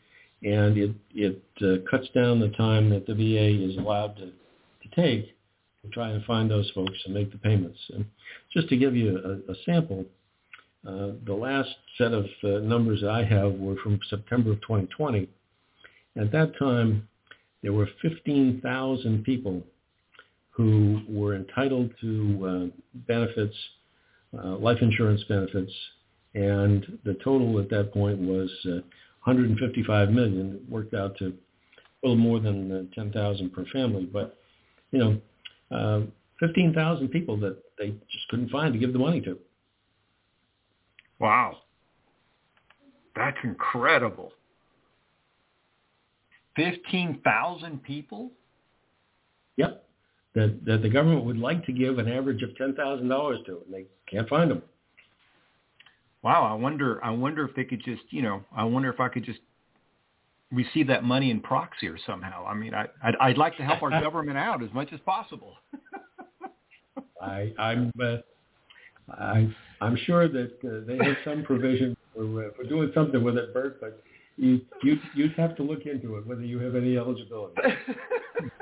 and 0.44 0.78
it 0.78 0.92
it 1.14 1.42
uh, 1.62 1.90
cuts 1.90 2.08
down 2.16 2.40
the 2.40 2.50
time 2.50 2.90
that 2.90 3.06
the 3.06 3.14
VA 3.14 3.64
is 3.70 3.78
allowed 3.78 4.16
to 4.18 4.26
to 4.26 4.96
take 4.96 5.36
to 5.84 5.90
try 5.92 6.10
and 6.10 6.24
find 6.26 6.50
those 6.50 6.70
folks 6.76 6.98
and 7.06 7.14
make 7.14 7.32
the 7.32 7.38
payments. 7.38 7.80
And 7.94 8.06
just 8.52 8.68
to 8.70 8.78
give 8.78 8.96
you 8.96 9.18
a, 9.18 9.52
a 9.52 9.56
sample, 9.66 10.06
uh, 10.88 11.12
the 11.26 11.34
last 11.34 11.70
set 11.98 12.12
of 12.12 12.26
uh, 12.44 12.60
numbers 12.60 13.02
that 13.02 13.12
I 13.12 13.24
have 13.24 13.54
were 13.54 13.76
from 13.84 14.00
September 14.10 14.52
of 14.52 14.62
2020. 14.62 15.30
At 16.20 16.32
that 16.32 16.58
time, 16.58 17.08
there 17.62 17.74
were 17.74 17.88
15,000 18.02 19.24
people 19.24 19.62
who 20.52 21.02
were 21.08 21.36
entitled 21.36 21.92
to 22.02 22.72
uh, 22.74 22.98
benefits, 23.08 23.56
uh, 24.38 24.58
life 24.58 24.80
insurance 24.82 25.24
benefits, 25.30 25.72
and 26.36 27.00
the 27.06 27.16
total 27.24 27.60
at 27.60 27.70
that 27.70 27.94
point 27.94 28.20
was 28.20 28.50
uh, 28.66 28.82
155 29.24 30.10
million. 30.12 30.56
It 30.56 30.72
worked 30.72 30.94
out 30.94 31.18
to 31.18 31.28
a 31.28 32.08
little 32.08 32.16
more 32.16 32.40
than 32.40 32.90
uh, 32.92 32.96
10,000 32.96 33.52
per 33.52 33.66
family, 33.74 34.06
but 34.06 34.38
you 34.92 35.00
know, 35.00 35.22
uh, 35.76 36.02
15,000 36.40 37.10
people 37.10 37.38
that 37.38 37.58
they 37.78 37.90
just 38.12 38.28
couldn't 38.30 38.50
find 38.50 38.74
to 38.74 38.80
give 38.80 38.94
the 38.94 39.00
money 39.00 39.22
to. 39.22 39.38
Wow. 41.20 41.58
That's 43.16 43.38
incredible. 43.44 44.32
15,000 46.56 47.84
people? 47.84 48.32
Yep. 49.58 49.84
That, 50.36 50.66
that 50.66 50.82
the 50.82 50.90
government 50.90 51.26
would 51.26 51.38
like 51.38 51.66
to 51.66 51.74
give 51.74 51.98
an 52.00 52.08
average 52.08 52.42
of 52.44 52.52
$10,000 52.52 53.46
to, 53.46 53.62
and 53.66 53.74
they 53.74 53.86
can't 54.10 54.30
find 54.30 54.52
them. 54.52 54.62
Wow, 56.22 56.44
I 56.44 56.54
wonder 56.54 57.04
I 57.04 57.12
wonder 57.12 57.48
if 57.48 57.56
they 57.56 57.64
could 57.64 57.84
just, 57.84 58.02
you 58.10 58.22
know, 58.22 58.44
I 58.56 58.64
wonder 58.66 58.92
if 58.92 59.00
I 59.00 59.08
could 59.08 59.24
just 59.24 59.40
receive 60.52 60.88
that 60.88 61.04
money 61.04 61.32
in 61.32 61.40
proxy 61.40 61.88
or 61.88 61.98
somehow. 62.06 62.46
I 62.46 62.54
mean, 62.54 62.74
I, 62.74 62.88
I'd, 63.04 63.16
I'd 63.22 63.38
like 63.38 63.56
to 63.58 63.64
help 63.64 63.84
our 63.84 63.90
government 64.02 64.38
out 64.38 64.64
as 64.64 64.74
much 64.74 64.92
as 64.94 65.00
possible. 65.02 65.56
I, 67.22 67.54
I'm, 67.60 67.92
uh, 68.02 68.18
I, 69.12 69.54
I'm 69.82 69.98
sure 70.06 70.28
that 70.28 70.54
uh, 70.64 70.86
they 70.88 70.98
have 71.06 71.18
some 71.24 71.44
provision 71.44 71.96
for, 72.14 72.46
uh, 72.46 72.50
for 72.56 72.64
doing 72.64 72.92
something 72.94 73.24
with 73.24 73.38
it, 73.38 73.54
Bert. 73.54 73.80
But 73.80 74.02
you, 74.38 74.62
you, 74.84 74.98
you'd 75.14 75.34
have 75.34 75.56
to 75.58 75.64
look 75.64 75.86
into 75.86 76.16
it 76.18 76.26
whether 76.26 76.42
you 76.44 76.60
have 76.60 76.76
any 76.76 76.98
eligibility. 76.98 77.62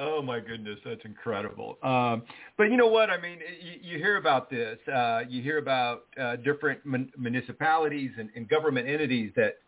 Oh 0.00 0.22
my 0.22 0.38
goodness, 0.38 0.78
that's 0.84 1.04
incredible. 1.04 1.76
Um, 1.82 2.22
but 2.56 2.64
you 2.64 2.76
know 2.76 2.86
what? 2.86 3.10
I 3.10 3.20
mean, 3.20 3.38
you, 3.60 3.94
you 3.94 3.98
hear 3.98 4.16
about 4.16 4.48
this. 4.48 4.78
Uh, 4.86 5.22
you 5.28 5.42
hear 5.42 5.58
about 5.58 6.04
uh, 6.20 6.36
different 6.36 6.86
mun- 6.86 7.10
municipalities 7.18 8.12
and, 8.16 8.30
and 8.36 8.48
government 8.48 8.88
entities 8.88 9.32
that 9.34 9.58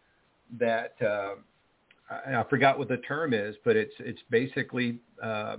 that 0.60 0.94
uh, 1.04 1.34
I, 2.10 2.40
I 2.40 2.44
forgot 2.48 2.78
what 2.78 2.88
the 2.88 2.98
term 2.98 3.34
is, 3.34 3.56
but 3.64 3.74
it's 3.74 3.94
it's 3.98 4.20
basically 4.30 5.00
uh, 5.20 5.56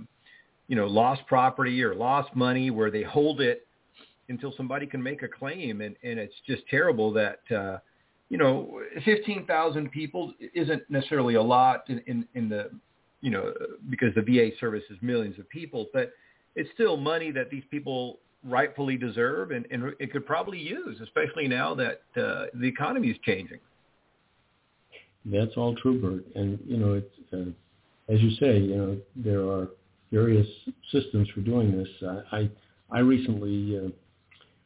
you 0.68 0.76
know 0.76 0.86
lost 0.86 1.20
property 1.26 1.82
or 1.84 1.94
lost 1.94 2.34
money 2.34 2.70
where 2.70 2.90
they 2.90 3.02
hold 3.02 3.42
it 3.42 3.66
until 4.30 4.54
somebody 4.56 4.86
can 4.86 5.02
make 5.02 5.22
a 5.22 5.28
claim, 5.28 5.82
and, 5.82 5.96
and 6.02 6.18
it's 6.18 6.34
just 6.46 6.62
terrible 6.68 7.12
that. 7.12 7.40
Uh, 7.54 7.78
you 8.28 8.38
know, 8.38 8.80
15,000 9.04 9.90
people 9.90 10.32
isn't 10.54 10.82
necessarily 10.88 11.34
a 11.34 11.42
lot 11.42 11.84
in, 11.90 12.02
in, 12.06 12.26
in 12.32 12.48
the 12.48 12.70
you 13.22 13.30
know, 13.30 13.52
because 13.88 14.14
the 14.14 14.22
VA 14.22 14.50
services 14.60 14.98
millions 15.00 15.38
of 15.38 15.48
people, 15.48 15.86
but 15.94 16.12
it's 16.54 16.68
still 16.74 16.96
money 16.96 17.30
that 17.30 17.50
these 17.50 17.62
people 17.70 18.18
rightfully 18.44 18.96
deserve 18.96 19.52
and, 19.52 19.66
and 19.70 19.94
it 20.00 20.12
could 20.12 20.26
probably 20.26 20.58
use, 20.58 21.00
especially 21.00 21.48
now 21.48 21.74
that 21.74 22.02
uh, 22.16 22.46
the 22.54 22.66
economy 22.66 23.08
is 23.08 23.16
changing. 23.24 23.58
That's 25.24 25.52
all 25.56 25.74
true, 25.76 26.00
Bert. 26.00 26.24
And, 26.34 26.58
you 26.66 26.76
know, 26.76 26.94
it's, 26.94 27.32
uh, 27.32 28.12
as 28.12 28.20
you 28.20 28.30
say, 28.40 28.58
you 28.58 28.76
know, 28.76 28.98
there 29.14 29.48
are 29.48 29.68
various 30.10 30.48
systems 30.90 31.28
for 31.32 31.40
doing 31.40 31.78
this. 31.78 31.88
I, 32.02 32.36
I, 32.36 32.50
I 32.90 32.98
recently 32.98 33.92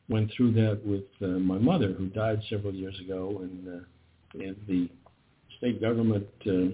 went 0.08 0.30
through 0.36 0.52
that 0.52 0.80
with 0.84 1.04
uh, 1.22 1.38
my 1.38 1.58
mother, 1.58 1.92
who 1.92 2.06
died 2.06 2.40
several 2.48 2.74
years 2.74 2.98
ago, 3.00 3.42
and, 3.42 3.68
uh, 3.68 4.44
and 4.44 4.56
the 4.66 4.88
state 5.58 5.80
government 5.80 6.26
uh, 6.46 6.68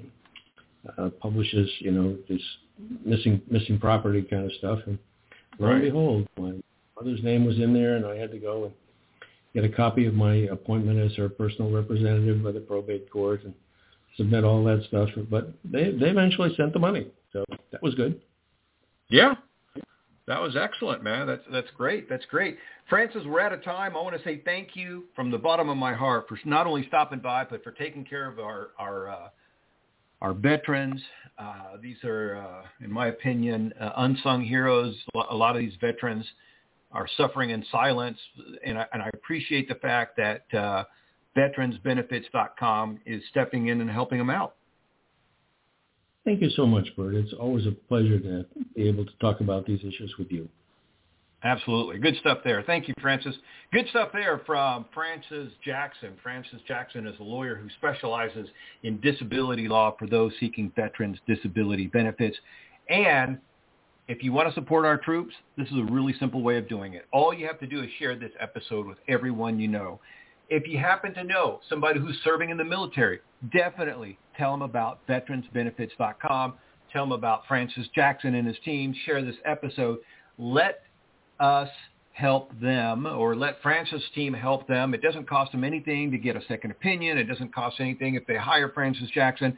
uh, 0.99 1.11
publishes, 1.20 1.70
you 1.78 1.91
know, 1.91 2.16
this 2.28 2.43
missing 3.05 3.41
missing 3.51 3.78
property 3.78 4.22
kind 4.22 4.45
of 4.45 4.53
stuff, 4.59 4.78
and 4.87 4.99
lo 5.59 5.68
and 5.68 5.83
behold, 5.83 6.28
my 6.39 6.53
mother's 6.97 7.22
name 7.22 7.45
was 7.45 7.59
in 7.59 7.72
there, 7.72 7.97
and 7.97 8.05
I 8.05 8.16
had 8.16 8.30
to 8.33 8.39
go 8.39 8.64
and 8.64 8.74
get 9.55 9.64
a 9.64 9.74
copy 9.74 10.07
of 10.07 10.14
my 10.14 10.35
appointment 10.35 10.99
as 10.99 11.16
her 11.16 11.28
personal 11.28 11.70
representative 11.70 12.43
by 12.43 12.53
the 12.53 12.61
probate 12.61 13.11
court 13.11 13.45
and 13.45 13.55
submit 14.16 14.45
all 14.45 14.64
that 14.64 14.85
stuff. 14.89 15.09
But 15.30 15.53
they 15.64 15.93
they 15.93 16.09
eventually 16.09 16.55
sent 16.57 16.72
the 16.72 16.78
money, 16.78 17.07
so 17.33 17.45
that 17.70 17.83
was 17.83 17.95
good. 17.95 18.20
Yeah, 19.09 19.35
that 20.26 20.41
was 20.41 20.57
excellent, 20.57 21.03
man. 21.03 21.26
That's 21.26 21.43
that's 21.53 21.70
great. 21.76 22.09
That's 22.09 22.24
great. 22.26 22.57
Francis, 22.89 23.22
we're 23.26 23.41
out 23.41 23.53
of 23.53 23.62
time. 23.62 23.97
I 23.97 24.01
want 24.01 24.16
to 24.16 24.22
say 24.22 24.41
thank 24.45 24.74
you 24.74 25.05
from 25.14 25.30
the 25.30 25.39
bottom 25.39 25.68
of 25.68 25.76
my 25.76 25.93
heart 25.93 26.26
for 26.28 26.39
not 26.45 26.66
only 26.66 26.87
stopping 26.89 27.18
by, 27.18 27.45
but 27.45 27.62
for 27.64 27.72
taking 27.72 28.05
care 28.05 28.28
of 28.28 28.39
our 28.39 28.68
our 28.78 29.09
uh, 29.09 29.28
our 30.23 30.33
veterans. 30.33 31.03
Uh, 31.37 31.77
these 31.83 31.97
are, 32.05 32.37
uh, 32.37 32.85
in 32.85 32.91
my 32.91 33.09
opinion, 33.09 33.75
uh, 33.79 33.91
unsung 33.97 34.43
heroes. 34.43 34.95
A 35.31 35.35
lot 35.35 35.57
of 35.57 35.61
these 35.61 35.75
veterans 35.81 36.25
are 36.93 37.09
suffering 37.16 37.51
in 37.51 37.64
silence, 37.73 38.18
and 38.64 38.79
I, 38.79 38.87
and 38.93 39.03
I 39.03 39.11
appreciate 39.12 39.68
the 39.68 39.75
fact 39.75 40.16
that 40.18 40.45
uh, 40.55 40.85
veteransbenefits.com 41.37 43.01
is 43.05 43.23
stepping 43.31 43.66
in 43.66 43.81
and 43.81 43.91
helping 43.91 44.18
them 44.18 44.31
out. 44.31 44.55
Thank 46.25 46.41
you 46.41 46.51
so 46.51 46.66
much, 46.66 46.89
Bert. 46.97 47.14
It's 47.16 47.33
always 47.33 47.66
a 47.66 47.73
pleasure 47.73 48.20
to 48.20 48.47
be 48.77 48.89
able 48.89 49.05
to 49.05 49.12
talk 49.20 49.41
about 49.41 49.66
these 49.66 49.81
issues 49.81 50.14
with 50.18 50.31
you. 50.31 50.49
Absolutely. 51.45 51.99
Good 51.99 52.16
stuff 52.20 52.38
there. 52.45 52.62
Thank 52.62 52.86
you, 52.86 52.95
Francis. 53.01 53.34
Good 53.72 53.88
stuff 53.90 54.11
there 54.12 54.40
from 54.47 54.86
Francis 54.95 55.53
Jackson. 55.64 56.12
Francis 56.22 56.61
Jackson 56.68 57.07
is 57.07 57.18
a 57.18 57.22
lawyer 57.22 57.57
who 57.57 57.68
specializes 57.78 58.49
in 58.84 59.01
disability 59.01 59.66
law 59.66 59.97
for 59.99 60.07
those 60.07 60.32
seeking 60.38 60.70
veterans 60.76 61.18
disability 61.26 61.88
benefits. 61.88 62.36
And 62.88 63.38
if 64.07 64.22
you 64.22 64.32
want 64.32 64.49
to 64.49 64.55
support 64.55 64.84
our 64.84 64.99
troops, 64.99 65.34
this 65.57 65.66
is 65.68 65.78
a 65.78 65.93
really 65.93 66.14
simple 66.20 66.43
way 66.43 66.59
of 66.59 66.68
doing 66.68 66.95
it. 66.95 67.07
All 67.12 67.34
you 67.34 67.47
have 67.47 67.59
to 67.61 67.66
do 67.66 67.82
is 67.82 67.88
share 67.99 68.14
this 68.14 68.32
episode 68.38 68.86
with 68.86 68.99
everyone 69.09 69.59
you 69.59 69.68
know. 69.68 70.01
If 70.49 70.68
you 70.68 70.78
happen 70.78 71.14
to 71.14 71.24
know 71.24 71.61
somebody 71.68 71.99
who's 71.99 72.18
serving 72.22 72.51
in 72.51 72.57
the 72.57 72.64
military, 72.64 73.20
definitely 73.53 74.18
tell 74.36 74.53
them 74.53 74.62
about 74.62 75.05
veteransbenefits.com. 75.09 76.55
Tell 76.93 77.05
them 77.05 77.12
about 77.12 77.47
Francis 77.49 77.86
Jackson 77.95 78.34
and 78.34 78.47
his 78.47 78.59
team. 78.64 78.95
Share 79.07 79.24
this 79.24 79.36
episode. 79.45 79.99
Let 80.36 80.82
us 81.41 81.68
help 82.12 82.51
them 82.61 83.07
or 83.07 83.35
let 83.35 83.61
Francis' 83.62 84.03
team 84.14 84.35
help 84.35 84.68
them. 84.68 84.95
It 84.95 85.03
doesn't 85.03 85.28
cost 85.28 85.53
them 85.53 85.64
anything 85.64 86.11
to 86.11 86.18
get 86.18 86.37
a 86.37 86.43
second 86.47 86.70
opinion. 86.70 87.18
It 87.18 87.24
doesn't 87.24 87.55
cost 87.55 87.76
anything 87.80 88.14
if 88.14 88.26
they 88.26 88.37
hire 88.37 88.70
Francis 88.70 89.09
Jackson 89.14 89.57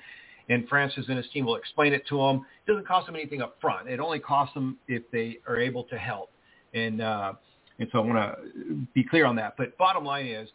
and 0.49 0.69
Francis 0.69 1.07
and 1.09 1.17
his 1.17 1.27
team 1.33 1.47
will 1.47 1.57
explain 1.57 1.93
it 1.93 2.07
to 2.09 2.19
them. 2.19 2.45
It 2.67 2.71
doesn't 2.71 2.87
cost 2.87 3.07
them 3.07 3.17
anything 3.17 3.43
up 3.43 3.57
front. 3.61 3.89
It 3.89 4.01
only 4.01 4.19
costs 4.19 4.55
them 4.55 4.79
if 4.89 5.03
they 5.11 5.39
are 5.49 5.59
able 5.59 5.85
to 5.85 5.99
help. 5.99 6.31
And, 6.75 7.01
uh, 7.01 7.35
and 7.79 7.89
so 7.91 7.99
I 7.99 8.03
want 8.03 8.19
to 8.19 8.87
be 8.95 9.05
clear 9.05 9.27
on 9.27 9.37
that. 9.37 9.55
But 9.57 9.77
bottom 9.79 10.05
line 10.05 10.27
is, 10.27 10.49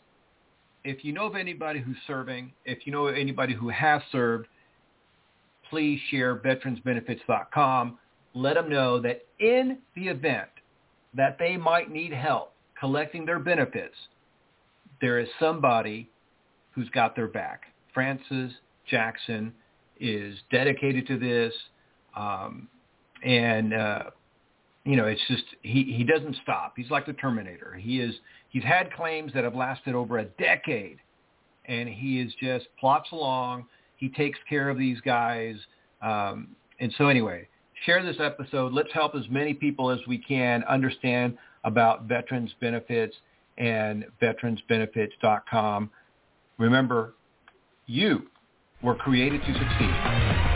if 0.83 1.03
you 1.03 1.11
know 1.11 1.25
of 1.25 1.35
anybody 1.35 1.81
who's 1.81 1.97
serving, 2.07 2.53
if 2.65 2.85
you 2.85 2.93
know 2.93 3.07
anybody 3.07 3.53
who 3.53 3.69
has 3.69 4.01
served, 4.11 4.47
please 5.69 5.99
share 6.09 6.37
veteransbenefits.com. 6.37 7.97
Let 8.33 8.53
them 8.53 8.69
know 8.69 9.01
that 9.01 9.25
in 9.39 9.79
the 9.95 10.07
event 10.07 10.49
that 11.13 11.37
they 11.39 11.57
might 11.57 11.91
need 11.91 12.13
help 12.13 12.53
collecting 12.79 13.25
their 13.25 13.39
benefits, 13.39 13.95
there 15.01 15.19
is 15.19 15.27
somebody 15.39 16.09
who's 16.71 16.89
got 16.89 17.15
their 17.15 17.27
back. 17.27 17.63
Francis 17.93 18.53
Jackson 18.89 19.53
is 19.99 20.37
dedicated 20.51 21.05
to 21.07 21.17
this, 21.19 21.53
um, 22.15 22.67
and 23.23 23.73
uh, 23.73 24.03
you 24.85 24.95
know 24.95 25.05
it's 25.05 25.21
just 25.27 25.43
he 25.61 25.83
he 25.83 26.03
doesn't 26.03 26.35
stop. 26.41 26.73
He's 26.75 26.89
like 26.89 27.05
the 27.05 27.13
Terminator. 27.13 27.73
He 27.73 27.99
is 27.99 28.15
he's 28.49 28.63
had 28.63 28.93
claims 28.93 29.33
that 29.33 29.43
have 29.43 29.55
lasted 29.55 29.95
over 29.95 30.19
a 30.19 30.25
decade, 30.25 30.99
and 31.65 31.89
he 31.89 32.21
is 32.21 32.33
just 32.41 32.67
plots 32.79 33.09
along. 33.11 33.65
He 33.97 34.09
takes 34.09 34.39
care 34.47 34.69
of 34.69 34.77
these 34.77 35.01
guys, 35.01 35.55
um, 36.01 36.55
and 36.79 36.93
so 36.97 37.07
anyway, 37.07 37.47
share 37.85 38.03
this 38.03 38.17
episode. 38.19 38.73
Let's 38.73 38.91
help 38.93 39.15
as 39.15 39.23
many 39.29 39.53
people 39.53 39.89
as 39.89 39.99
we 40.07 40.17
can 40.17 40.63
understand 40.63 41.37
about 41.63 42.03
veterans 42.03 42.53
benefits 42.59 43.15
and 43.57 44.05
veteransbenefits.com. 44.21 45.89
Remember, 46.57 47.13
you 47.85 48.23
were 48.81 48.95
created 48.95 49.41
to 49.41 49.53
succeed. 49.53 50.49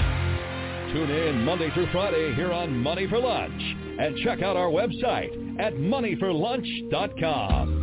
Tune 0.93 1.09
in 1.09 1.43
Monday 1.43 1.71
through 1.73 1.91
Friday 1.91 2.35
here 2.35 2.51
on 2.51 2.77
Money 2.77 3.07
for 3.07 3.17
Lunch 3.19 3.59
and 3.99 4.15
check 4.17 4.43
out 4.43 4.55
our 4.55 4.69
website 4.69 5.59
at 5.59 5.73
moneyforlunch.com. 5.73 7.82